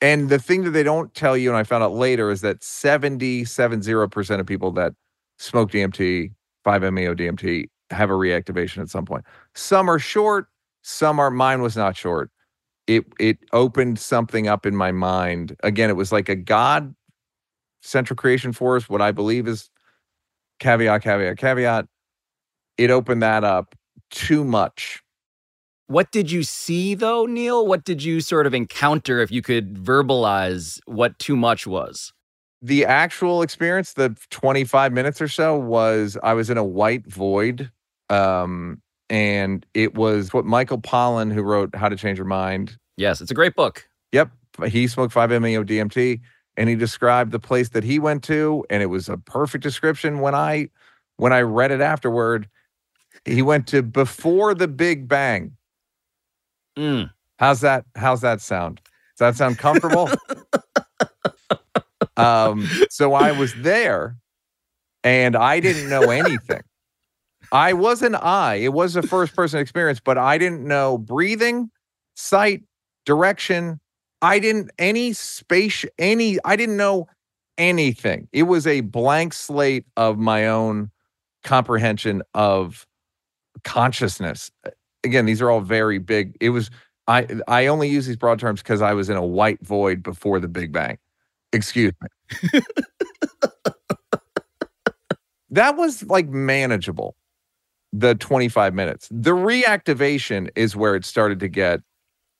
[0.00, 2.64] And the thing that they don't tell you, and I found out later, is that
[2.64, 4.94] 70, 70% of people that
[5.38, 6.32] smoke DMT,
[6.66, 9.26] 5-MeO DMT, have a reactivation at some point.
[9.54, 10.46] Some are short,
[10.80, 12.30] some are mine was not short.
[12.86, 15.56] It it opened something up in my mind.
[15.62, 16.94] Again, it was like a God
[17.82, 19.70] central creation force, what I believe is
[20.60, 21.86] caveat, caveat, caveat.
[22.78, 23.74] It opened that up
[24.10, 25.02] too much.
[25.88, 27.66] What did you see though, Neal?
[27.66, 32.12] What did you sort of encounter if you could verbalize what too much was?
[32.60, 37.70] The actual experience, the 25 minutes or so, was I was in a white void.
[38.10, 42.76] Um, and it was what Michael Pollan, who wrote How to Change Your Mind.
[42.96, 43.88] Yes, it's a great book.
[44.12, 44.30] Yep.
[44.68, 46.20] He smoked 5-MeO DMT.
[46.56, 50.20] and he described the place that he went to, and it was a perfect description.
[50.20, 50.70] When I
[51.18, 52.48] when I read it afterward,
[53.24, 55.56] he went to before the Big Bang.
[56.76, 57.10] Mm.
[57.38, 57.84] How's that?
[57.94, 58.80] How's that sound?
[59.18, 60.10] Does that sound comfortable?
[62.16, 64.16] um, so I was there,
[65.04, 66.62] and I didn't know anything.
[67.52, 68.56] I was an I.
[68.56, 71.70] It was a first person experience, but I didn't know breathing,
[72.14, 72.62] sight,
[73.04, 73.80] direction.
[74.22, 77.06] I didn't any space, any, I didn't know
[77.58, 78.28] anything.
[78.32, 80.90] It was a blank slate of my own
[81.44, 82.86] comprehension of
[83.64, 84.50] consciousness.
[85.04, 86.36] Again, these are all very big.
[86.40, 86.70] It was,
[87.06, 90.40] I, I only use these broad terms because I was in a white void before
[90.40, 90.98] the Big Bang.
[91.52, 92.60] Excuse me.
[95.50, 97.14] that was like manageable
[97.92, 99.08] the 25 minutes.
[99.10, 101.80] The reactivation is where it started to get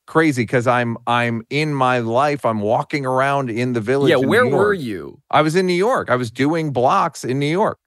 [0.07, 2.45] crazy because I'm I'm in my life.
[2.45, 4.11] I'm walking around in the village.
[4.11, 5.21] Yeah, where were you?
[5.31, 6.11] I was in New York.
[6.11, 7.79] I was doing blocks in New York.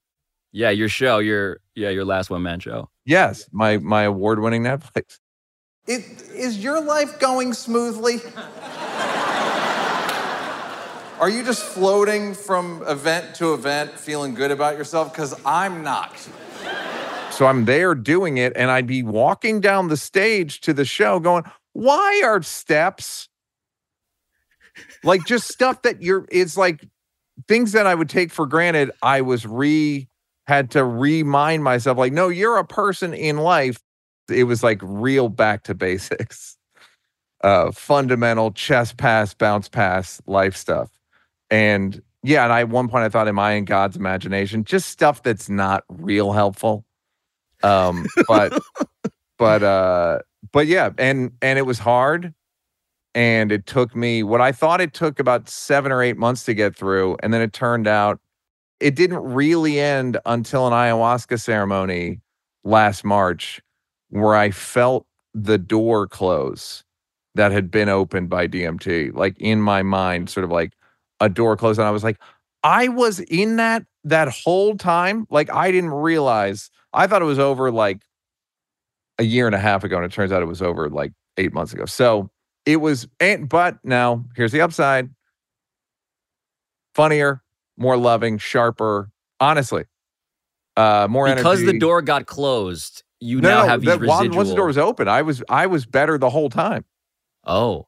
[0.52, 2.90] Yeah, your show, your yeah, your last one man show.
[3.06, 5.20] Yes, my my award winning Netflix.
[5.88, 8.18] It, is your life going smoothly?
[11.20, 15.12] Are you just floating from event to event, feeling good about yourself?
[15.12, 16.16] Because I'm not.
[17.40, 21.22] So I'm there doing it, and I'd be walking down the stage to the show
[21.22, 23.30] going, Why are steps?
[25.06, 26.86] Like just stuff that you're, it's like
[27.48, 28.92] things that I would take for granted.
[29.02, 30.10] I was re,
[30.48, 33.80] had to remind myself, like, no, you're a person in life.
[34.30, 36.58] It was like real back to basics,
[37.42, 40.90] uh, fundamental chest pass, bounce pass, life stuff.
[41.50, 44.66] And yeah, and I at one point I thought, am I in God's imagination?
[44.66, 46.84] Just stuff that's not real helpful.
[47.64, 48.60] Um, but
[49.38, 50.20] but uh
[50.52, 52.34] but yeah, and and it was hard.
[53.16, 56.54] And it took me what I thought it took about seven or eight months to
[56.54, 57.18] get through.
[57.24, 58.20] And then it turned out
[58.80, 62.22] it didn't really end until an ayahuasca ceremony
[62.64, 63.62] last March
[64.10, 66.84] where I felt the door close
[67.36, 70.74] that had been opened by DMT, like in my mind, sort of like
[71.20, 71.80] a door closed.
[71.80, 72.20] And I was like,
[72.64, 75.26] I was in that that whole time.
[75.30, 76.70] Like I didn't realize.
[76.94, 78.02] I thought it was over like
[79.20, 81.54] a year and a half ago, and it turns out it was over like eight
[81.54, 81.86] months ago.
[81.86, 82.30] So
[82.66, 85.10] it was, and but now here's the upside:
[86.96, 87.44] funnier,
[87.78, 89.12] more loving, sharper.
[89.40, 89.86] Honestly,
[90.76, 91.74] uh, more Because energy.
[91.74, 94.36] the door got closed, you no, now no, have these that- residual.
[94.36, 96.84] once the door was open, I was I was better the whole time.
[97.46, 97.88] oh,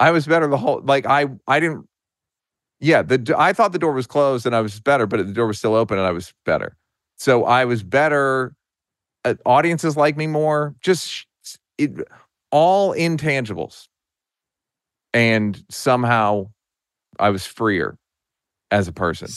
[0.00, 1.86] I was better the whole like I I didn't.
[2.82, 5.46] Yeah, the I thought the door was closed and I was better, but the door
[5.46, 6.76] was still open and I was better.
[7.16, 8.54] So I was better.
[9.24, 10.74] Uh, audiences like me more.
[10.82, 11.26] Just
[11.78, 11.92] it,
[12.50, 13.86] all intangibles,
[15.14, 16.50] and somehow
[17.20, 17.96] I was freer
[18.70, 19.28] as a person.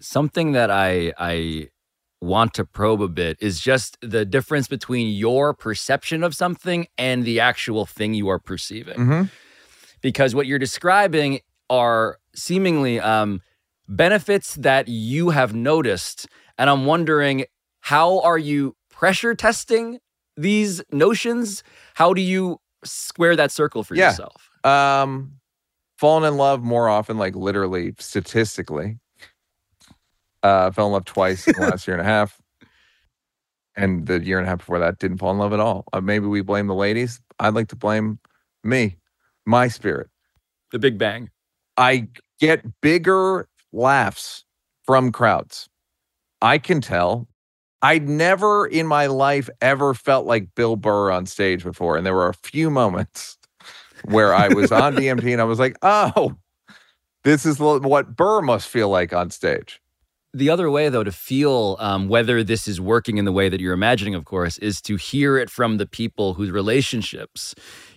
[0.00, 1.68] something that I I
[2.20, 7.24] want to probe a bit is just the difference between your perception of something and
[7.24, 8.96] the actual thing you are perceiving.
[8.98, 9.30] Mhm.
[10.02, 13.40] Because what you're describing are seemingly um,
[13.88, 16.26] benefits that you have noticed,
[16.58, 17.44] and I'm wondering
[17.80, 19.98] how are you pressure testing
[20.36, 21.62] these notions?
[21.94, 24.10] How do you square that circle for Yeah.
[24.10, 24.50] yourself?
[24.64, 25.32] Um,
[25.98, 28.98] fallen in love more often, like literally statistically.
[30.42, 32.40] Uh, fell in love twice in the last year and a half.
[33.76, 35.84] And the year and a half before that, didn't fall in love at all.
[35.92, 37.20] Uh, maybe we blame the ladies.
[37.40, 38.18] I'd like to blame
[38.62, 38.98] me,
[39.46, 40.08] my spirit.
[40.70, 41.30] The Big Bang.
[41.76, 42.08] I
[42.40, 44.44] get bigger laughs
[44.84, 45.68] from crowds.
[46.40, 47.28] I can tell.
[47.82, 51.96] I'd never in my life ever felt like Bill Burr on stage before.
[51.96, 53.36] And there were a few moments
[54.04, 56.36] where I was on DMT and I was like, oh,
[57.24, 59.80] this is what Burr must feel like on stage.
[60.34, 63.60] The other way, though, to feel um, whether this is working in the way that
[63.60, 67.54] you're imagining, of course, is to hear it from the people whose relationships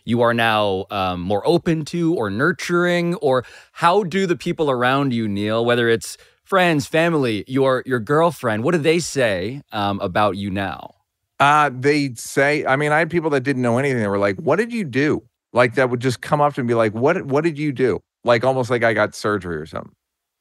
[0.08, 3.44] you are now um, more open to or nurturing, or
[3.74, 8.72] how do the people around you, Neal, whether it's friends, family, your your girlfriend, what
[8.72, 10.96] do they say um, about you now?
[11.40, 14.00] Uh, they say, I mean, I had people that didn't know anything.
[14.00, 15.22] They were like, what did you do?
[15.54, 17.72] Like that would just come up to me and be like, what, what did you
[17.72, 18.00] do?
[18.24, 19.94] Like almost like I got surgery or something.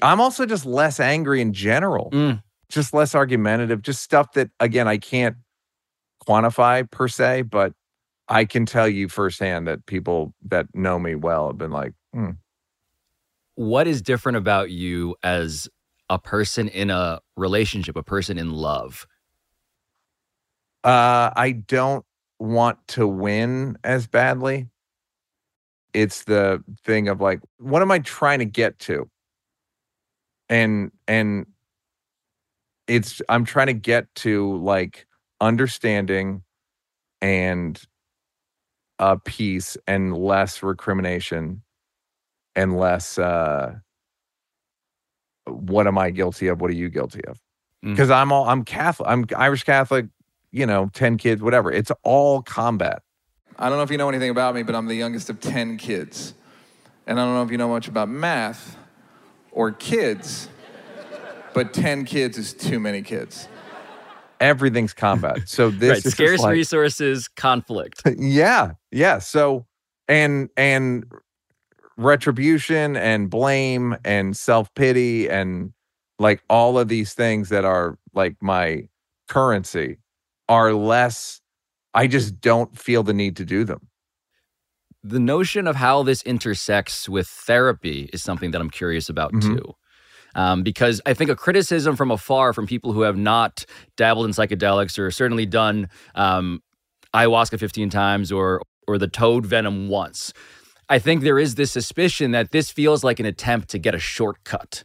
[0.03, 2.43] I'm also just less angry in general, Mm.
[2.71, 5.37] just less argumentative, just stuff that, again, I can't
[6.27, 7.73] quantify per se, but
[8.29, 12.31] I can tell you firsthand that people that know me well have been like, hmm.
[13.55, 15.67] What is different about you as
[16.11, 19.07] a person in a relationship, a person in love?
[20.85, 22.05] Uh, I don't
[22.39, 24.69] want to win as badly.
[25.95, 29.09] It's the thing of like, what am I trying to get to?
[30.49, 31.47] and and
[32.87, 35.07] it's i'm trying to get to like
[35.41, 36.43] understanding
[37.21, 37.83] and
[38.99, 41.63] uh peace and less recrimination
[42.55, 43.75] and less uh
[45.47, 47.39] what am i guilty of what are you guilty of
[47.85, 47.91] Mm.
[47.91, 50.07] because i'm all i'm catholic i'm irish catholic
[50.51, 53.03] you know 10 kids whatever it's all combat
[53.59, 55.79] I don't know if you know anything about me, but I'm the youngest of 10
[55.79, 56.35] kids.
[57.07, 58.77] And I don't know if you know much about math
[59.51, 60.51] or kids,
[61.55, 63.49] but 10 kids is too many kids.
[64.41, 66.05] Everything's combat so this right.
[66.07, 68.03] is Scarce like- resources, conflict.
[68.19, 69.67] yeah yeah so
[70.09, 71.05] and and
[71.97, 75.73] retribution and blame and self-pity and
[76.19, 78.87] like all of these things that are like my
[79.29, 79.97] currency
[80.49, 81.41] are less
[81.95, 83.89] i just don't feel the need to do them
[85.03, 89.43] the notion of how this intersects with therapy is something that I'm curious about Mhm.
[89.57, 89.75] too.
[90.37, 93.65] Um, because I think a criticism from afar from people who have not
[93.97, 96.63] dabbled in psychedelics or certainly done um,
[97.15, 100.33] ayahuasca 15 times or or the toad venom once,
[100.89, 103.99] I think there is this suspicion that this feels like an attempt to get a
[103.99, 104.85] shortcut.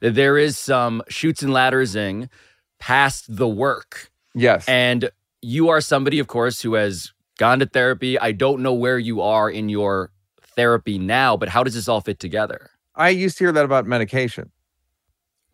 [0.00, 2.30] That there is some Chutes and Laddersing
[2.78, 4.10] past the work.
[4.34, 5.10] yes And
[5.42, 8.18] you are somebody, of course, who has gone to therapy.
[8.18, 10.10] I don't know where you are in your
[10.54, 12.70] therapy now, but how does this all fit together?
[12.96, 14.50] i used to hear that about medication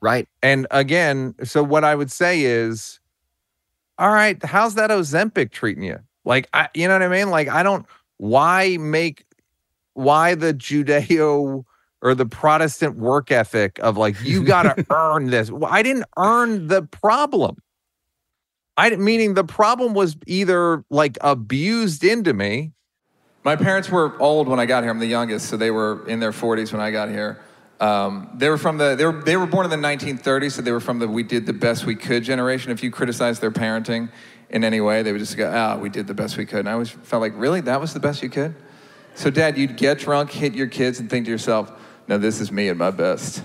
[0.03, 0.27] Right.
[0.43, 2.99] and again so what i would say is
[3.99, 7.49] all right how's that ozempic treating you like I, you know what i mean like
[7.49, 7.87] i don't
[8.17, 9.25] why make
[9.95, 11.65] why the judeo
[12.03, 16.67] or the protestant work ethic of like you gotta earn this well, i didn't earn
[16.67, 17.57] the problem
[18.77, 22.73] i didn't- meaning the problem was either like abused into me
[23.45, 24.91] My parents were old when I got here.
[24.93, 27.41] I'm the youngest, so they were in their 40s when I got here.
[27.83, 30.71] Um, they were from the they were they were born in the 1930s, so they
[30.71, 32.71] were from the we did the best we could generation.
[32.71, 34.09] If you criticize their parenting
[34.51, 36.69] in any way, they would just go, "Ah, we did the best we could." And
[36.69, 38.55] I always felt like, really, that was the best you could.
[39.17, 41.73] So, Dad, you'd get drunk, hit your kids, and think to yourself,
[42.07, 43.43] "No, this is me at my best."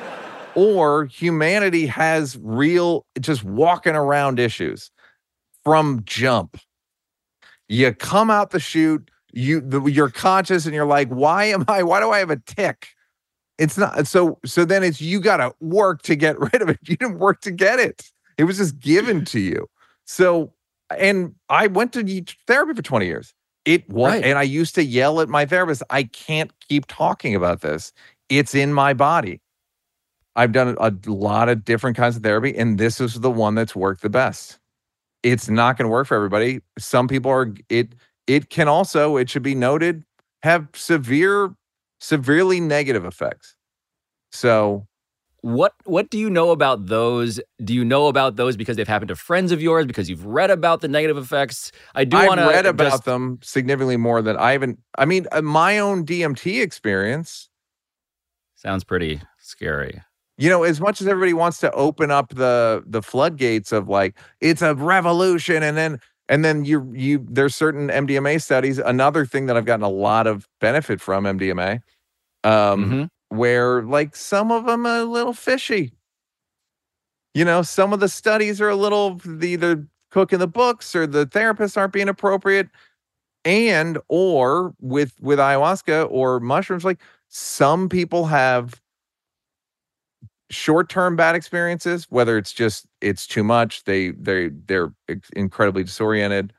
[0.54, 4.90] or humanity has real just walking around issues
[5.64, 6.58] from jump
[7.68, 11.82] you come out the chute you the, you're conscious and you're like why am i
[11.82, 12.88] why do i have a tick
[13.58, 16.68] it's not uh, so so then it's you got to work to get rid of
[16.68, 19.66] it you didn't work to get it it was just given to you
[20.04, 20.52] so
[20.98, 24.24] and i went to therapy for 20 years it was Right.
[24.24, 27.92] and i used to yell at my therapist i can't keep talking about this
[28.28, 29.40] it's in my body
[30.36, 33.74] I've done a lot of different kinds of therapy, and this is the one that's
[33.74, 34.60] worked the best.
[35.24, 36.60] It's not going to work for everybody.
[36.78, 37.94] Some people are it.
[38.28, 40.04] It can also, it should be noted,
[40.44, 41.56] have severe,
[42.00, 43.54] severely negative effects.
[44.32, 44.86] So
[45.42, 47.40] What what do you know about those?
[47.64, 49.86] Do you know about those because they've happened to friends of yours?
[49.86, 51.70] Because you've read about the negative effects?
[51.94, 54.80] I do want to read about them significantly more than I haven't.
[54.98, 57.48] I mean, uh, my own DMT experience.
[58.56, 60.02] Sounds pretty scary.
[60.36, 64.18] you know as much as everybody wants to open up the the floodgates of like
[64.40, 69.46] it's a revolution and then and then you you there's certain mdma studies another thing
[69.46, 71.80] that i've gotten a lot of benefit from mdma
[72.44, 73.08] um Mhm.
[73.30, 75.92] where like some of them are a little fishy
[77.34, 81.26] you know some of the studies are a little either cooking the books or the
[81.26, 82.68] therapists aren't being appropriate
[83.44, 88.80] and or with with ayahuasca or mushrooms like some people have
[90.50, 94.92] short-term bad experiences whether it's just it's too much they they they're
[95.36, 96.52] incredibly disoriented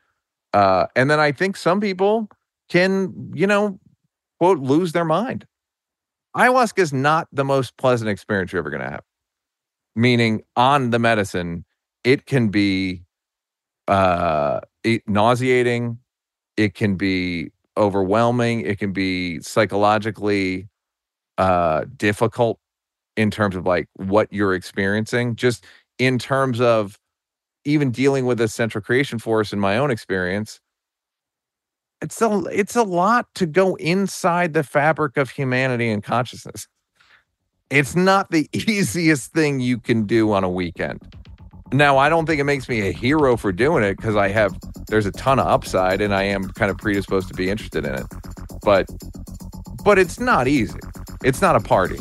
[0.53, 2.29] uh and then i think some people
[2.69, 3.79] can you know
[4.39, 5.45] quote lose their mind.
[6.35, 9.03] Ayahuasca is not the most pleasant experience you're ever going to have
[9.95, 11.65] meaning on the medicine
[12.03, 13.03] it can be
[13.87, 15.97] uh it, nauseating
[16.55, 20.69] it can be overwhelming it can be psychologically
[21.39, 22.59] uh difficult
[23.19, 25.65] in terms of like what you're experiencing just
[25.97, 26.97] in terms of
[27.65, 30.61] even dealing with a central creation force in my own experience
[32.01, 36.65] it's a it's a lot to go inside the fabric of humanity and consciousness.
[37.69, 41.01] It's not the easiest thing you can do on a weekend.
[41.73, 44.57] Now i don't think it makes me a hero for doing it because i have
[44.87, 47.93] there's a ton of upside and i am kind of predisposed to be interested in
[47.93, 48.05] it
[48.63, 48.87] but
[49.83, 50.79] but it's not easy.
[51.23, 51.97] It's not a party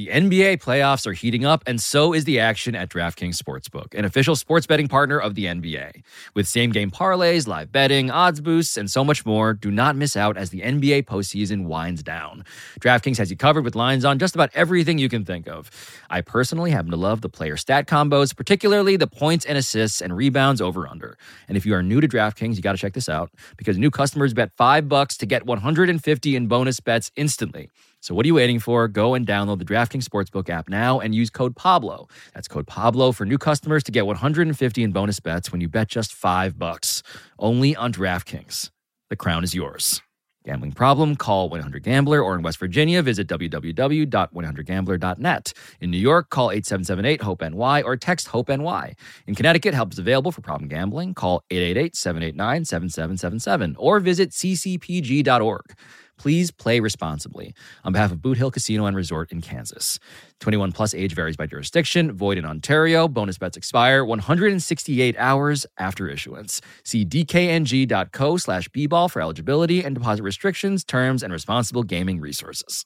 [0.00, 4.06] The NBA playoffs are heating up, and so is the action at DraftKings Sportsbook, an
[4.06, 6.02] official sports betting partner of the NBA.
[6.32, 10.16] With same game parlays, live betting, odds boosts, and so much more, do not miss
[10.16, 12.46] out as the NBA postseason winds down.
[12.80, 15.70] DraftKings has you covered with lines on just about everything you can think of.
[16.08, 20.16] I personally happen to love the player stat combos, particularly the points and assists and
[20.16, 21.18] rebounds over under.
[21.46, 23.90] And if you are new to DraftKings, you got to check this out because new
[23.90, 27.68] customers bet 5 bucks to get 150 in bonus bets instantly.
[28.00, 28.88] So what are you waiting for?
[28.88, 32.08] Go and download the DraftKings Sportsbook app now and use code Pablo.
[32.34, 35.88] That's code Pablo for new customers to get 150 in bonus bets when you bet
[35.88, 37.02] just 5 bucks.
[37.38, 38.70] Only on DraftKings.
[39.10, 40.00] The crown is yours.
[40.46, 41.16] Gambling problem?
[41.16, 45.52] Call 1-800-GAMBLER or in West Virginia, visit www.100gambler.net.
[45.82, 48.94] In New York, call 8778-HOPE-NY or text HOPE-NY.
[49.26, 51.12] In Connecticut, help is available for problem gambling.
[51.12, 55.74] Call 888-789-7777 or visit ccpg.org.
[56.20, 57.54] Please play responsibly.
[57.82, 59.98] On behalf of Boot Hill Casino and Resort in Kansas.
[60.40, 62.12] 21 plus age varies by jurisdiction.
[62.12, 63.08] Void in Ontario.
[63.08, 66.60] Bonus bets expire 168 hours after issuance.
[66.84, 72.84] See dkng.co slash bball for eligibility and deposit restrictions, terms, and responsible gaming resources.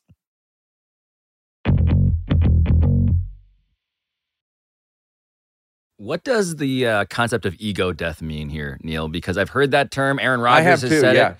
[5.96, 9.08] What does the uh, concept of ego death mean here, Neal?
[9.08, 10.20] Because I've heard that term.
[10.20, 11.30] Aaron Rodgers has too, said yeah.
[11.30, 11.36] it.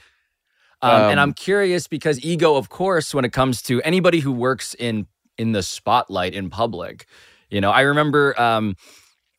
[0.84, 4.32] Um, and Um, I'm curious because ego, of course, when it comes to anybody who
[4.32, 5.06] works in
[5.38, 7.06] in the spotlight in public,
[7.50, 8.76] you know, I remember, um,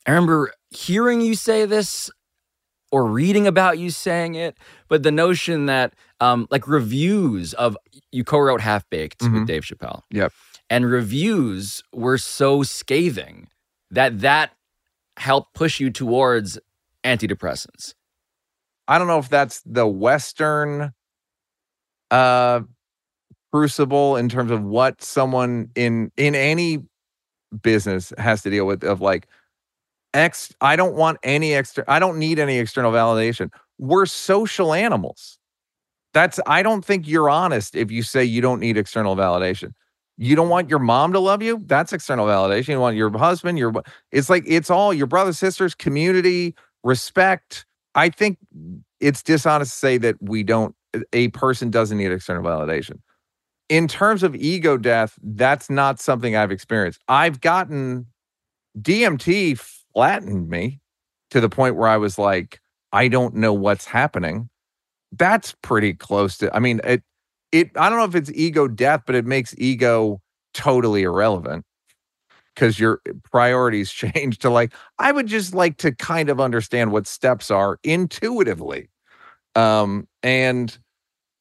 [0.05, 2.09] I remember hearing you say this
[2.91, 4.57] or reading about you saying it,
[4.89, 7.77] but the notion that um, like reviews of
[8.11, 9.33] you co-wrote Half Baked Mhm.
[9.33, 10.33] with Dave Chappelle, Yep.
[10.69, 13.47] and reviews were so scathing
[13.91, 14.51] that that
[15.17, 16.57] helped push you towards
[17.03, 17.93] antidepressants.
[18.87, 20.93] I don't know if that's the Western
[22.11, 22.61] uh
[23.51, 26.79] crucible in terms of what someone in in any
[27.61, 29.27] business has to deal with of like
[30.13, 33.49] ex I don't want any extra I don't need any external validation.
[33.77, 35.39] We're social animals.
[36.13, 39.73] That's I don't think you're honest if you say you don't need external validation.
[40.17, 41.61] You don't want your mom to love you?
[41.65, 42.69] That's external validation.
[42.69, 43.73] You want your husband, your
[44.11, 47.65] it's like it's all your brothers, sisters, community, respect.
[47.95, 48.37] I think
[48.99, 50.75] it's dishonest to say that we don't
[51.13, 52.99] a person doesn't need external validation.
[53.69, 57.01] In terms of ego death, that's not something I've experienced.
[57.07, 58.05] I've gotten
[58.79, 59.59] DMT
[59.93, 60.79] flattened me
[61.31, 62.59] to the point where I was like,
[62.91, 64.49] I don't know what's happening.
[65.11, 67.03] That's pretty close to I mean, it
[67.51, 70.21] it I don't know if it's ego death, but it makes ego
[70.53, 71.65] totally irrelevant
[72.55, 77.05] because your priorities change to like i would just like to kind of understand what
[77.05, 78.89] steps are intuitively
[79.55, 80.79] um and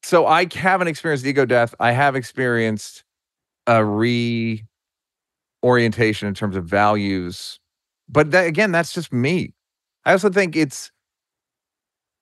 [0.05, 3.03] so i haven't experienced ego death i have experienced
[3.67, 3.83] a
[5.61, 7.59] reorientation in terms of values
[8.07, 9.53] but that, again that's just me
[10.05, 10.91] i also think it's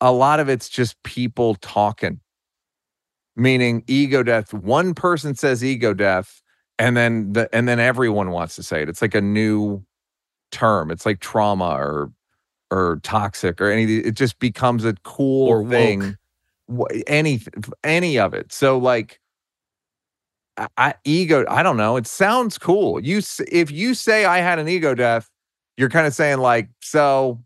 [0.01, 2.19] a lot of it's just people talking
[3.35, 6.41] meaning ego death one person says ego death
[6.79, 8.89] and then the and then everyone wants to say it.
[8.89, 9.83] It's like a new
[10.51, 10.91] term.
[10.91, 12.11] It's like trauma or
[12.71, 13.85] or toxic or any.
[13.85, 16.01] It just becomes a cool Or thing.
[16.01, 16.13] Wh-
[17.07, 17.41] Any
[17.83, 18.51] any of it.
[18.51, 19.19] So like,
[20.57, 21.45] I, I ego.
[21.49, 21.97] I don't know.
[21.97, 22.99] It sounds cool.
[22.99, 23.21] You
[23.51, 25.29] if you say I had an ego death,
[25.77, 27.41] you're kind of saying like, so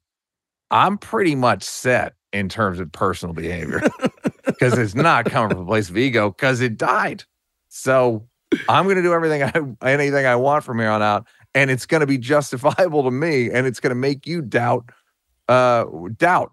[0.71, 3.81] I'm pretty much set in terms of personal behavior
[4.45, 7.23] because it's not coming from a place of ego because it died.
[7.69, 8.27] So
[8.69, 11.85] I'm going to do everything I anything I want from here on out, and it's
[11.85, 14.89] going to be justifiable to me, and it's going to make you doubt,
[15.47, 15.85] uh,
[16.17, 16.51] doubt.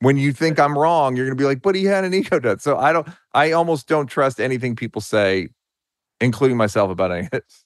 [0.00, 2.38] When you think I'm wrong, you're going to be like, "But he had an ego
[2.38, 3.08] death." So I don't.
[3.32, 5.48] I almost don't trust anything people say,
[6.20, 7.64] including myself, about any of this.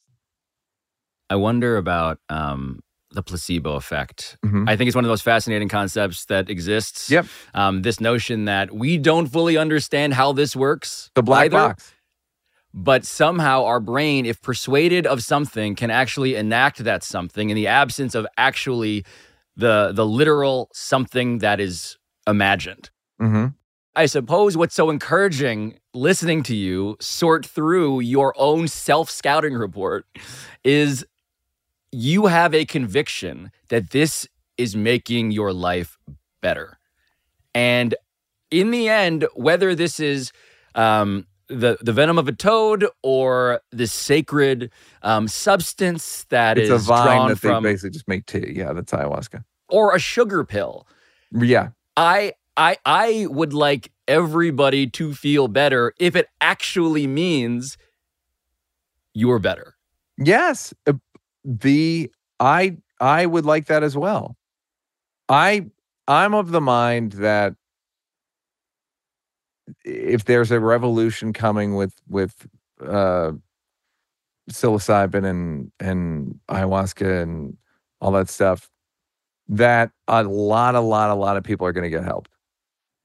[1.30, 4.38] I wonder about um, the placebo effect.
[4.44, 4.68] Mhm.
[4.68, 7.10] I think it's one of those fascinating concepts that exists.
[7.10, 7.26] Yep.
[7.54, 11.10] Um, this notion that we don't fully understand how this works.
[11.14, 11.92] The black either, box.
[12.74, 17.66] But somehow our brain, if persuaded of something, can actually enact that something in the
[17.66, 19.04] absence of actually
[19.56, 21.97] the the literal something that is
[22.28, 22.90] imagined.
[23.18, 23.46] hmm
[23.96, 30.06] I suppose what's so encouraging listening to you sort through your own self scouting report
[30.62, 31.04] is
[31.90, 35.98] you have a conviction that this is making your life
[36.40, 36.78] better.
[37.54, 37.96] And
[38.52, 40.30] in the end, whether this is
[40.76, 44.70] um, the, the venom of a toad or the sacred
[45.02, 48.52] um, substance that It's is a vine drawn that from, they basically just make tea.
[48.54, 49.42] Yeah, that's ayahuasca.
[49.68, 50.86] or a sugar pill,
[51.32, 57.76] Yeah, I I I would like everybody to feel better if it actually means
[59.14, 59.74] you're better.
[60.16, 60.92] Yes, uh,
[61.44, 64.36] the I I would like that as well.
[65.28, 65.66] I
[66.06, 67.54] I'm of the mind that
[69.84, 72.46] if there's a revolution coming with with
[72.86, 73.32] uh
[74.50, 77.56] psilocybin and and ayahuasca and
[78.00, 78.70] all that stuff
[79.48, 82.28] that a lot a lot a lot of people are going to get help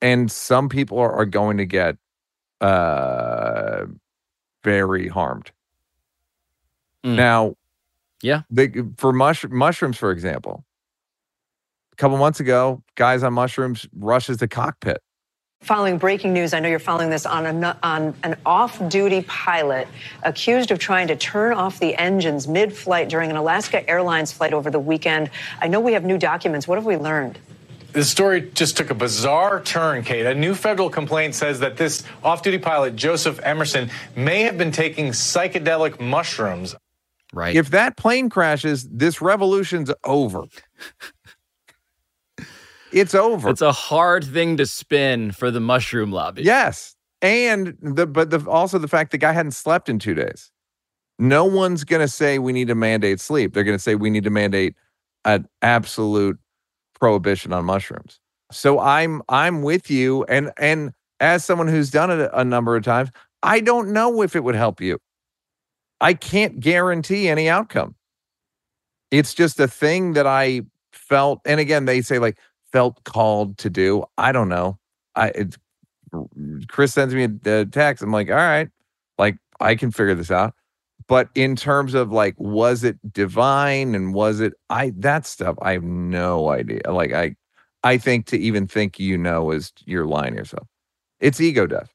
[0.01, 1.97] and some people are, are going to get
[2.61, 3.85] uh
[4.63, 5.51] very harmed
[7.05, 7.15] Mm.
[7.15, 7.55] now
[8.21, 8.43] Yeah.
[8.49, 10.63] the, for mush, mushrooms for example
[11.91, 15.01] a couple months ago guys on mushrooms rushes the cockpit
[15.63, 19.87] Following breaking news, I know you're following this on, a, on an off duty pilot
[20.23, 24.51] accused of trying to turn off the engines mid flight during an Alaska Airlines flight
[24.51, 25.29] over the weekend.
[25.61, 26.67] I know we have new documents.
[26.67, 27.39] What have we learned?
[27.93, 30.25] The story just took a bizarre turn, Kate.
[30.25, 34.71] A new federal complaint says that this off duty pilot, Joseph Emerson, may have been
[34.71, 36.75] taking psychedelic mushrooms.
[37.35, 37.55] Right.
[37.55, 40.43] if that plane crashes this revolution's over
[42.93, 46.43] it's over It's a hard thing to spin for the mushroom lobby.
[46.43, 46.95] Yes.
[47.21, 50.51] And the but the also the fact the guy hadn't slept in two days.
[51.19, 53.53] No one's gonna say we need to mandate sleep.
[53.53, 54.75] They're gonna say we need to mandate
[55.25, 56.37] an absolute
[56.99, 58.19] prohibition on mushrooms.
[58.51, 60.23] So I'm I'm with you.
[60.25, 63.09] And and as someone who's done it a number of times,
[63.41, 64.99] I don't know if it would help you.
[66.01, 67.95] I can't guarantee any outcome.
[69.11, 72.37] It's just a thing that I felt, and again, they say like
[72.73, 74.03] felt called to do.
[74.17, 74.77] I don't know.
[75.15, 75.57] I it's
[76.67, 78.03] Chris sends me a, a text.
[78.03, 78.69] I'm like, all right,
[79.17, 80.53] like I can figure this out.
[81.07, 85.55] But in terms of like, was it divine and was it I that stuff?
[85.61, 86.81] I have no idea.
[86.89, 87.35] Like I,
[87.83, 90.67] I think to even think you know is you're lying to yourself.
[91.19, 91.93] It's ego death.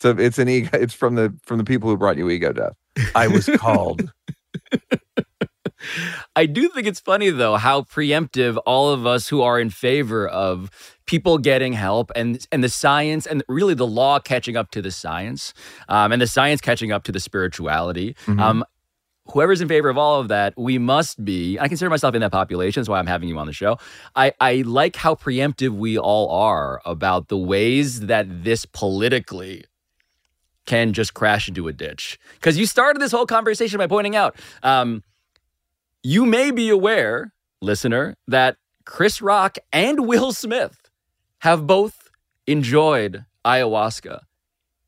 [0.00, 0.70] So it's an ego.
[0.74, 2.74] It's from the from the people who brought you ego death.
[3.14, 4.12] I was called.
[6.36, 10.26] I do think it's funny though how preemptive all of us who are in favor
[10.28, 10.70] of
[11.06, 14.90] people getting help and and the science and really the law catching up to the
[14.90, 15.52] science
[15.88, 18.16] um, and the science catching up to the spirituality.
[18.26, 18.40] Mhm.
[18.40, 18.64] Um,
[19.32, 21.58] whoever's in favor of all of that, we must be.
[21.58, 22.80] I consider myself in that population.
[22.80, 23.78] That's why I'm having you on the show.
[24.14, 29.64] I, I like how preemptive we all are about the ways that this politically
[30.66, 32.18] can just crash into a ditch.
[32.34, 35.02] Because you started this whole conversation by pointing out, um,
[36.04, 40.90] you may be aware, listener, that Chris Rock and Will Smith
[41.40, 42.10] have both
[42.46, 44.20] enjoyed ayahuasca.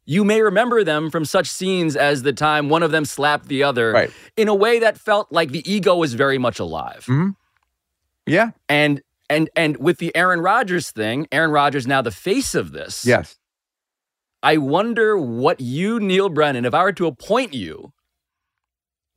[0.04, 3.64] You may remember them from such scenes as the time one of them slapped the
[3.64, 4.10] other Right.
[4.36, 7.06] in a way that felt like the ego was very much alive.
[7.06, 7.34] Mhm.
[8.26, 8.50] Yeah.
[8.68, 13.04] And and and with the Aaron Rodgers thing, Aaron Rodgers now the face of this.
[13.04, 13.36] Yes.
[14.42, 17.92] I wonder what you, Neal Brennan, if I were to appoint you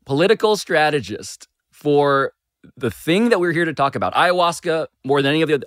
[0.05, 1.47] political strategist
[1.79, 2.33] for
[2.75, 5.61] the thing that we're here to talk about, ayahuasca more than any of the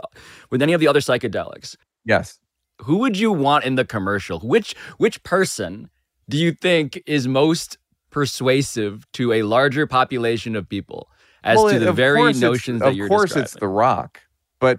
[0.51, 2.39] with any of the other psychedelics, Yes.
[2.83, 4.39] who would you want in the commercial?
[4.41, 5.89] Which which person
[6.29, 7.79] do you think is most
[8.11, 11.09] persuasive to a larger population of people
[11.45, 13.45] as Well, to the very notions that of you're course describing?
[13.45, 14.21] it's the rock
[14.61, 14.79] but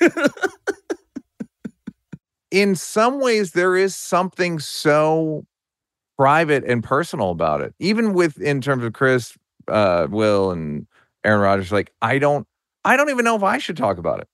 [2.50, 5.44] in some ways there is something so
[6.18, 9.36] private and personal about it even with in terms of chris
[9.70, 10.86] uh will and
[11.24, 12.46] aaron rodgers like i don't
[12.84, 14.28] i don't even know if i should talk about it.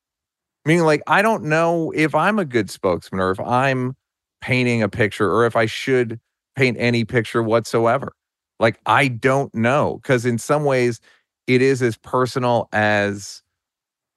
[0.64, 3.96] Meaning like i don't know if i'm a good spokesman or if i'm
[4.40, 6.20] painting a picture or if i should
[6.56, 8.12] paint any picture whatsoever.
[8.58, 11.00] Like i don't know because in some ways
[11.46, 13.42] it is as personal as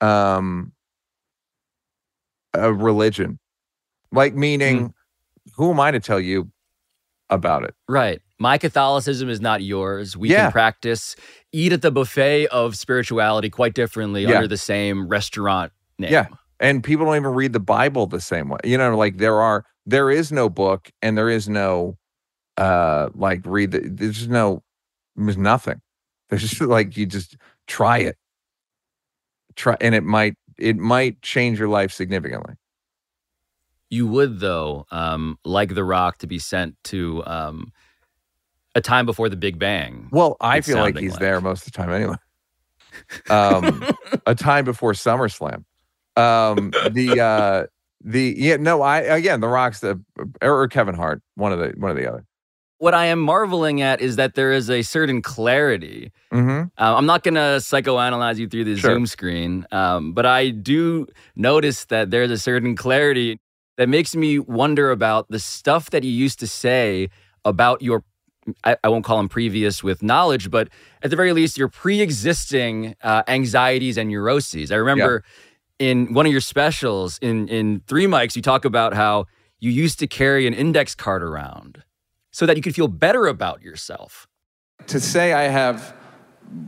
[0.01, 0.71] um
[2.53, 3.39] a religion.
[4.11, 4.93] Like meaning
[5.55, 6.51] who am i to tell you
[7.29, 7.75] about it?
[7.87, 8.21] Right.
[8.39, 10.15] My Catholicism is not yours.
[10.15, 10.43] We Yeah.
[10.45, 11.15] can practice,
[11.51, 14.35] eat at the buffet of spirituality quite differently Yeah.
[14.35, 16.11] under the same restaurant name.
[16.11, 16.27] yeah
[16.61, 19.65] and people don't even read the bible the same way you know like there are
[19.85, 21.97] there is no book and there is no
[22.57, 24.63] uh like read the there's no
[25.17, 25.81] there's nothing
[26.29, 27.35] there's just like you just
[27.67, 28.15] try it
[29.55, 32.55] try and it might it might change your life significantly
[33.89, 37.71] You would, though, um, like The Rock, to be sent to um,
[38.79, 40.09] a time before the Big Bang.
[40.11, 41.19] Well, I feel like he's like.
[41.19, 42.15] there most of the time anyway.
[43.29, 43.85] Um,
[44.25, 45.63] a time before SummerSlam.
[46.15, 47.67] Um, the uh,
[48.03, 50.01] the yeah no I again the Rock's the
[50.41, 52.25] or Kevin Hart one of the one of the other.
[52.79, 56.13] What I am marveling at is that there is a certain clarity.
[56.31, 56.67] Mm-hmm.
[56.81, 58.93] Uh, I'm not going to psychoanalyze you through the Sure.
[58.93, 61.05] Zoom screen, um, but I do
[61.35, 63.37] notice that there's a certain clarity
[63.75, 67.09] that makes me wonder about the stuff that you used to say
[67.43, 68.03] about your
[68.63, 70.69] I, I won't call them previous with knowledge, but
[71.01, 74.71] at the very least, your pre-existing uh, anxieties and neuroses.
[74.71, 75.23] I remember
[75.79, 79.25] in one of your specials in in Three Mics, you talk about how
[79.59, 81.83] you used to carry an index card around
[82.31, 84.27] so that you could feel better about yourself.
[84.87, 85.95] To say I have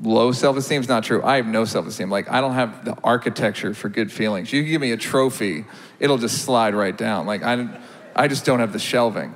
[0.03, 1.23] low self-esteem is not true.
[1.23, 2.09] I have no self-esteem.
[2.09, 4.53] Like I don't have the architecture for good feelings.
[4.53, 5.65] You give me a trophy,
[5.99, 7.25] it'll just slide right down.
[7.25, 7.67] Like I,
[8.15, 9.34] I just don't have the shelving.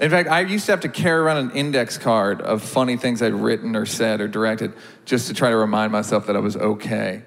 [0.00, 3.20] In fact, I used to have to carry around an index card of funny things
[3.20, 4.72] I'd written or said or directed
[5.04, 7.22] just to try to remind myself that I was okay.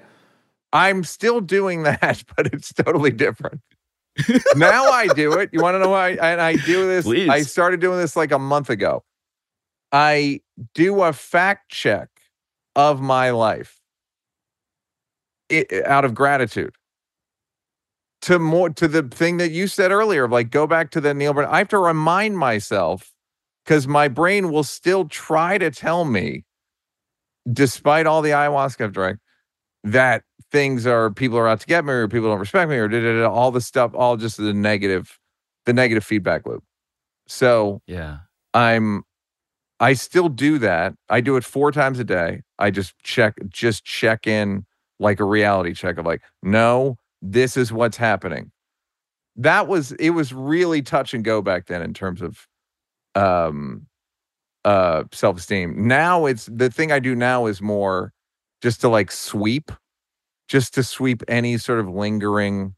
[0.72, 3.60] I'm still doing that, but it's totally different.
[4.56, 5.50] now I do it.
[5.52, 6.10] You want to know why?
[6.10, 7.04] And I do this.
[7.04, 7.28] Please.
[7.28, 9.04] I started doing this like a month ago.
[9.90, 10.40] I
[10.74, 12.08] do a fact check
[12.74, 13.80] of my life
[15.50, 16.74] it, out of gratitude
[18.22, 21.12] to more to the thing that you said earlier of like go back to the
[21.12, 21.38] Neal.
[21.38, 23.12] I have to remind myself
[23.64, 26.44] because my brain will still try to tell me,
[27.52, 29.18] despite all the ayahuasca I've drank,
[29.84, 32.88] that things are people are out to get me or people don't respect me or
[32.88, 35.18] da, da, da, all the stuff, all just the negative,
[35.66, 36.62] the negative feedback loop.
[37.26, 38.18] So Yeah.
[38.54, 39.02] I'm
[39.80, 40.94] I still do that.
[41.08, 42.42] I do it four times a day.
[42.58, 44.64] I just check just check in
[45.00, 48.50] like a reality check of like, no, this is what's happening.
[49.36, 52.46] That was it was really touch and go back then in terms of
[53.14, 53.86] um
[54.64, 55.86] uh self-esteem.
[55.86, 58.12] Now it's the thing I do now is more
[58.60, 59.72] just to like sweep,
[60.48, 62.74] just to sweep any sort of lingering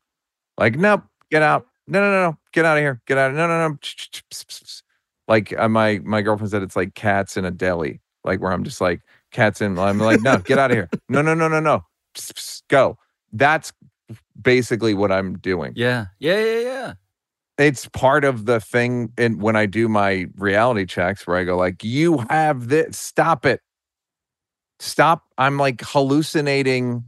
[0.57, 1.67] like, nope, get out.
[1.87, 3.03] No, no, no, no, get out of here.
[3.07, 3.35] Get out.
[3.35, 3.77] No, no, no.
[5.27, 8.65] Like uh, my my girlfriend said, it's like cats in a deli, like where I'm
[8.65, 9.01] just like
[9.33, 9.79] cats in.
[9.79, 10.89] I'm like, no, get out of here.
[11.09, 11.85] No, no, no, no, no.
[12.69, 12.97] Go.
[13.33, 13.73] That's
[14.41, 15.73] basically what I'm doing.
[15.77, 16.07] Yeah.
[16.19, 16.43] Yeah.
[16.43, 16.61] Yeah.
[16.61, 16.93] Yeah.
[17.57, 19.13] It's part of the thing.
[19.17, 22.99] And when I do my reality checks, where I go like, you have this.
[22.99, 23.61] Stop it.
[24.81, 25.25] Stop.
[25.39, 27.05] I'm like hallucinating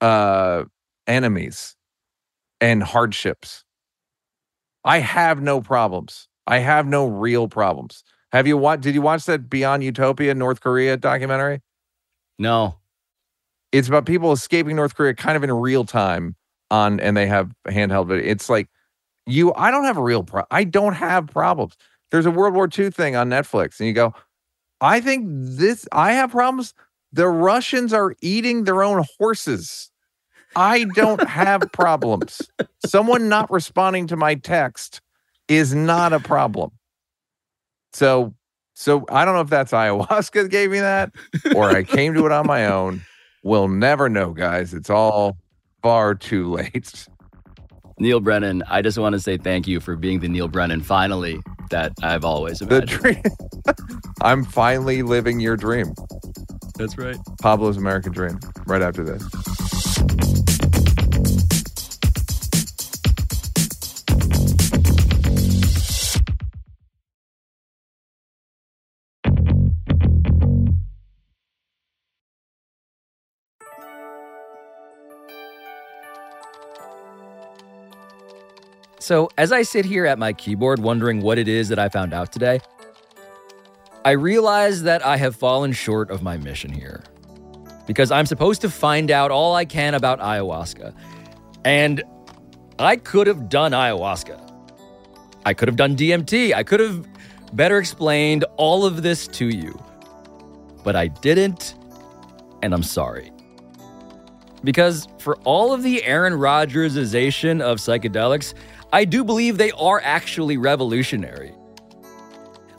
[0.00, 0.64] uh
[1.06, 1.76] enemies
[2.60, 3.64] and hardships.
[4.84, 6.28] I have no problems.
[6.46, 8.04] I have no real problems.
[8.32, 8.82] Have you watched?
[8.82, 11.62] Did you watch that Beyond Utopia North Korea documentary?
[12.38, 12.78] No.
[13.70, 16.36] It's about people escaping North Korea, kind of in real time
[16.70, 18.08] on, and they have handheld.
[18.08, 18.68] But it's like
[19.26, 19.52] you.
[19.54, 20.42] I don't have a real pro.
[20.50, 21.76] I don't have problems.
[22.10, 24.14] There's a World War II thing on Netflix, and you go,
[24.80, 25.86] I think this.
[25.92, 26.74] I have problems.
[27.12, 29.90] The Russians are eating their own horses.
[30.56, 32.42] I don't have problems.
[32.84, 35.00] Someone not responding to my text
[35.48, 36.70] is not a problem.
[37.92, 38.34] So,
[38.74, 41.12] so I don't know if that's ayahuasca gave me that
[41.54, 43.02] or I came to it on my own.
[43.42, 44.74] We'll never know, guys.
[44.74, 45.38] It's all
[45.88, 47.06] far too late.
[47.98, 51.40] Neal Brennan, I just want to say thank you for being the Neal Brennan finally
[51.70, 53.00] that I've always The imagined.
[53.00, 53.22] dream.
[54.20, 55.94] I'm finally living your dream.
[56.76, 57.16] That's right.
[57.40, 58.38] Pablo's American Dream.
[58.66, 59.22] Right after this.
[79.08, 82.12] So, as I sit here at my keyboard wondering what it is that I found
[82.12, 82.60] out today,
[84.04, 87.02] I realize that I have fallen short of my mission here.
[87.86, 90.94] Because I'm supposed to find out all I can about ayahuasca.
[91.64, 92.02] And
[92.78, 94.38] I could have done ayahuasca.
[95.46, 96.52] I could have done DMT.
[96.52, 97.08] I could have
[97.54, 99.82] better explained all of this to you.
[100.84, 101.76] But I didn't,
[102.62, 103.32] and I'm sorry.
[104.62, 108.52] Because for all of the Aaron Rodgersization of psychedelics,
[108.92, 111.52] I do believe they are actually revolutionary.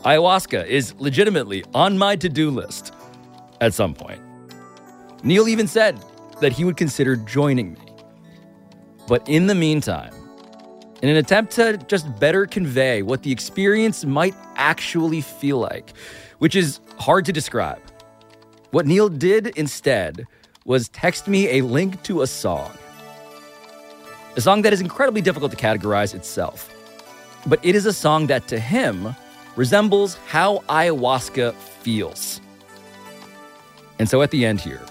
[0.03, 2.93] Ayahuasca is legitimately on my to do list
[3.61, 4.21] at some point.
[5.23, 5.99] Neal even said
[6.41, 7.81] that he would consider joining me.
[9.07, 10.13] But in the meantime,
[11.03, 15.93] in an attempt to just better convey what the experience might actually feel like,
[16.39, 17.81] which is hard to describe,
[18.71, 20.25] what Neal did instead
[20.65, 22.71] was text me a link to a song.
[24.35, 26.73] A song that is incredibly difficult to categorize itself.
[27.45, 29.15] But it is a song that to him
[29.55, 32.39] resembles how ayahuasca feels.
[33.97, 34.81] And so at the end here,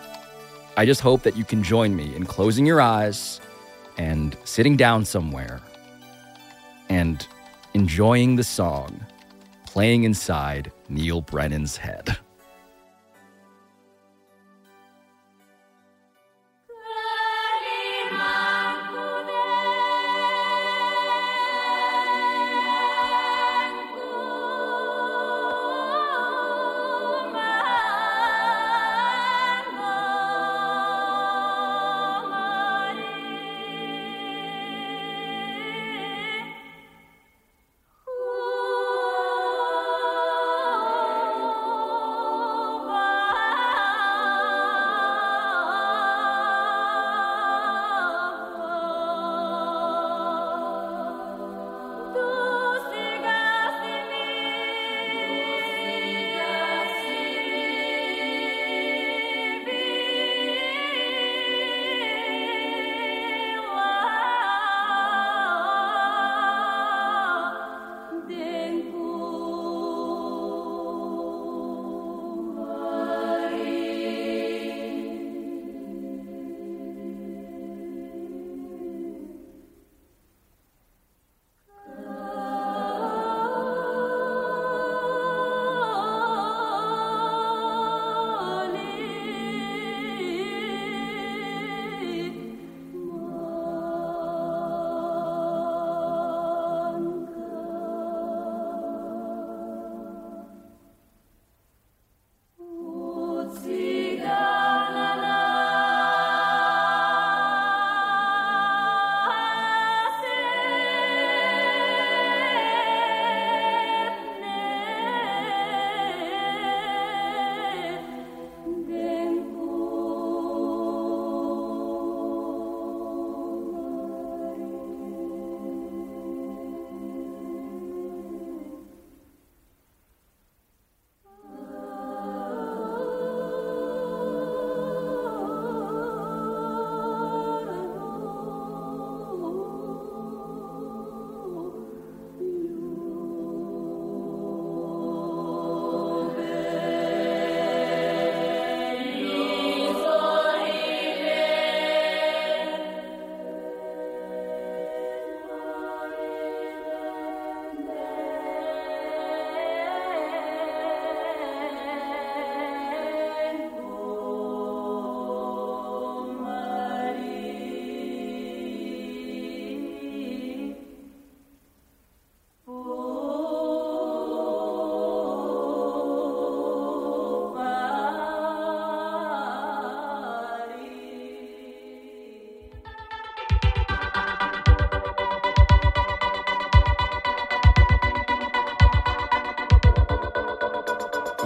[0.76, 3.41] I just hope that you can join me in closing your eyes
[3.97, 5.61] and sitting down somewhere
[6.89, 7.26] and
[7.74, 9.05] enjoying the song
[9.66, 12.18] playing inside Neal Brennan's head.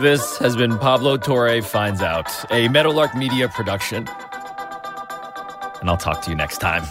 [0.02, 4.08] This has been Pablo Torre Finds Out, a Meadowlark Media production.
[5.80, 6.82] And I'll talk to you next time.